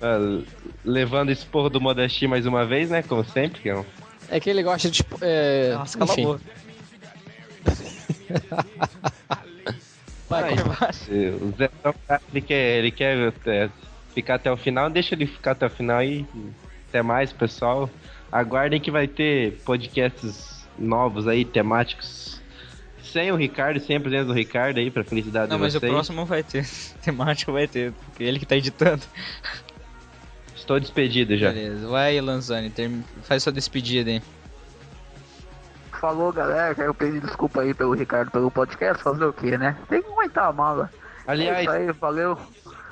[0.00, 0.40] ah,
[0.82, 3.02] levando esse porro do Modesti mais uma vez, né?
[3.02, 3.84] Como sempre, que é um
[4.30, 5.04] É que ele gosta de.
[5.20, 6.24] É, Nossa, cala a enfim.
[6.24, 6.40] boca.
[10.26, 10.90] Vai, Vai,
[11.42, 11.68] O Zé
[12.32, 13.68] ele quer, ele quer é,
[14.14, 16.24] ficar até o final, deixa ele ficar até o final aí.
[16.88, 17.90] Até mais, pessoal.
[18.32, 22.39] Aguardem que vai ter podcasts novos aí, temáticos.
[23.12, 25.80] Sem o Ricardo, sem a presença do Ricardo aí, pra felicidade Não, de mas o
[25.80, 25.92] vocês.
[25.92, 26.64] próximo vai ter.
[27.02, 29.02] Temático vai ter, porque ele que tá editando.
[30.54, 31.50] Estou despedido já.
[31.52, 33.00] Beleza, vai, Lanzani, term...
[33.22, 34.22] faz sua despedida aí.
[36.00, 36.74] Falou, galera.
[36.74, 39.02] Quero pedir desculpa aí pelo Ricardo pelo podcast.
[39.02, 39.76] Fazer o quê, né?
[39.88, 40.90] Tem que aguentar a mala.
[41.26, 42.38] É Aliás, isso aí, valeu.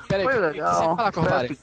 [0.07, 0.97] peraí, Foi legal.
[1.09, 1.59] Espero que,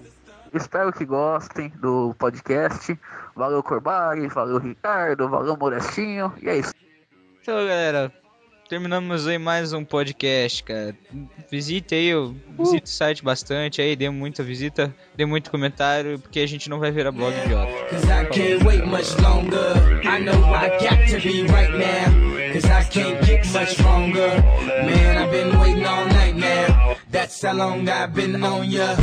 [0.57, 2.98] espero que gostem do podcast.
[3.36, 4.26] Valeu, Corbari.
[4.28, 5.28] Valeu, Ricardo.
[5.28, 6.32] Valeu, Morestinho.
[6.42, 6.72] E é isso.
[7.42, 8.12] Então, galera,
[8.68, 10.94] terminamos aí mais um podcast, cara.
[11.50, 16.46] Visite aí, eu o site bastante aí, dê muita visita, dê muito comentário, porque a
[16.46, 17.72] gente não vai virar blog idiota.
[17.90, 18.06] Cause.
[27.10, 28.94] That's how long I've been on ya.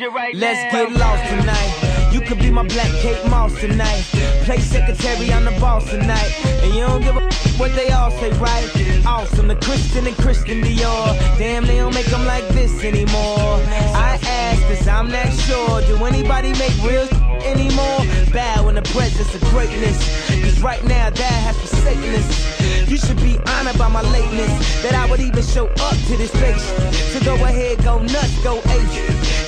[0.00, 2.10] You right Let's get lost tonight.
[2.12, 4.02] You could be my black Kate Moss tonight.
[4.44, 6.32] Play secretary, I'm the boss tonight.
[6.62, 8.66] And you don't give a what they all say, right?
[9.06, 11.18] Awesome, the Christian and Christian Dior.
[11.38, 13.60] Damn, they don't make them like this anymore.
[13.94, 15.82] I ask this, I'm not sure.
[15.82, 17.06] Do anybody make real
[17.44, 18.00] anymore?
[18.32, 19.98] Bow in the presence of greatness.
[20.42, 22.88] Cause right now, that has forsaken us.
[22.88, 24.82] You should be honored by my lateness.
[24.82, 26.64] That I would even show up to this place.
[27.12, 29.39] So go ahead, go nuts, go ape.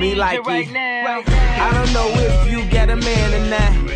[0.00, 0.68] Me like it.
[0.72, 3.90] I don't know if you got a man or not.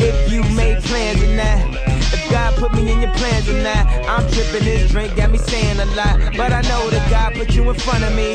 [0.00, 1.78] If you made plans or not.
[2.12, 3.86] If God put me in your plans or not.
[3.86, 6.18] I'm tripping this drink, got me saying a lot.
[6.36, 8.34] But I know that God put you in front of me.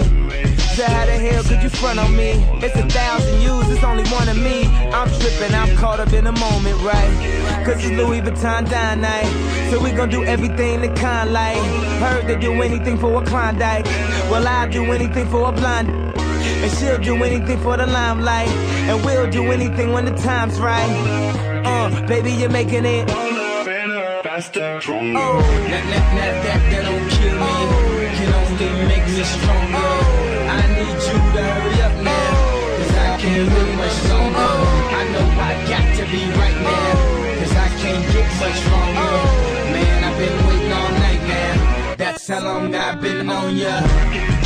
[0.78, 2.39] So how the hell could you front on me?
[2.63, 4.67] It's a thousand yous, it's only one of me.
[4.93, 7.65] I'm tripping, I'm caught up in the moment, right?
[7.65, 9.28] Cause it's Louis Vuitton dine night.
[9.72, 11.57] So we gon' do everything the kind like.
[11.99, 13.84] Heard they do anything for a Klondike.
[14.32, 16.09] Well, I'll do anything for a blonde.
[16.64, 18.48] And she'll do anything for the limelight.
[18.90, 20.90] And we'll do anything when the time's right.
[21.66, 23.08] Uh, baby, you're making it.
[24.24, 25.20] faster, stronger.
[25.20, 27.54] Oh, that, that, that, that, that don't kill me.
[28.18, 29.90] Can only make me stronger.
[30.50, 32.50] I need you to hurry up now.
[32.78, 34.54] Cause I can't much longer.
[35.00, 37.20] I know I got to be right now.
[37.40, 39.14] Cause I can't get much stronger.
[39.74, 41.96] Man, I've been waiting all night now.
[41.98, 44.39] That's how long I've been on ya.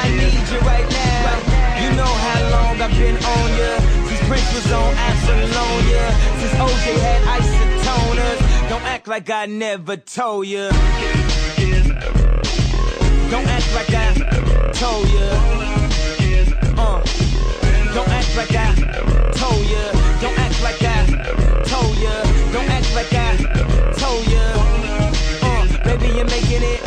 [0.00, 1.36] I need you right now.
[1.82, 3.70] You know how long I've been on ya.
[4.08, 4.94] Since Prince was on.
[6.40, 7.18] Since OJ had.
[8.68, 10.70] Don't act like I never told ya.
[13.30, 14.14] Don't act like I
[14.72, 15.28] told ya.
[16.76, 17.02] Uh.
[17.94, 18.74] Don't act like I
[19.32, 19.92] told ya.
[20.20, 21.06] Don't act like I
[21.64, 22.22] told ya.
[22.52, 23.36] Don't act like I
[23.98, 24.67] told ya.
[26.08, 26.82] Baby, you're making it.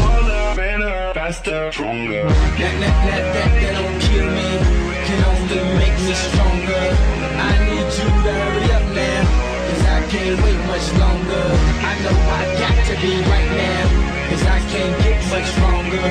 [0.55, 2.23] Better, faster, stronger.
[2.23, 4.49] That, that, that, that, that don't kill me,
[5.05, 6.83] can only make me stronger.
[7.37, 9.21] I need you to hurry up now,
[9.67, 11.45] cause I can't wait much longer.
[11.85, 13.83] I know I got to be right now,
[14.29, 16.07] cause I can't get much stronger.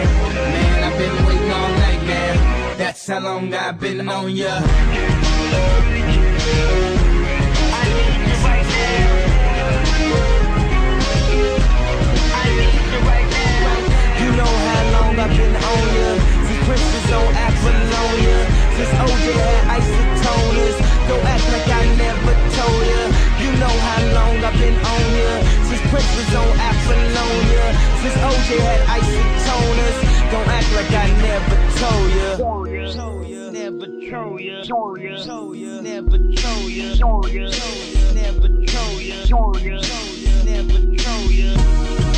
[0.55, 4.63] Man, I've been waiting all night now, that's how long I've been on ya.
[10.01, 10.40] You
[15.21, 16.17] I've been on ya.
[16.49, 18.39] Since Prince was on Apollonia.
[18.73, 20.77] Since OJ had isotoners.
[21.09, 23.03] Don't act like I never told ya.
[23.45, 25.33] You know how long I've been on ya.
[25.69, 27.65] Since Prince was on Apollonia.
[28.01, 29.97] Since OJ had isotoners.
[30.33, 32.37] Don't act like I never told ya.
[33.53, 34.63] Never told ya.
[34.65, 35.17] Told ya.
[35.83, 36.95] Never told ya.
[38.15, 39.77] Never told ya.
[40.49, 42.10] Never told ya.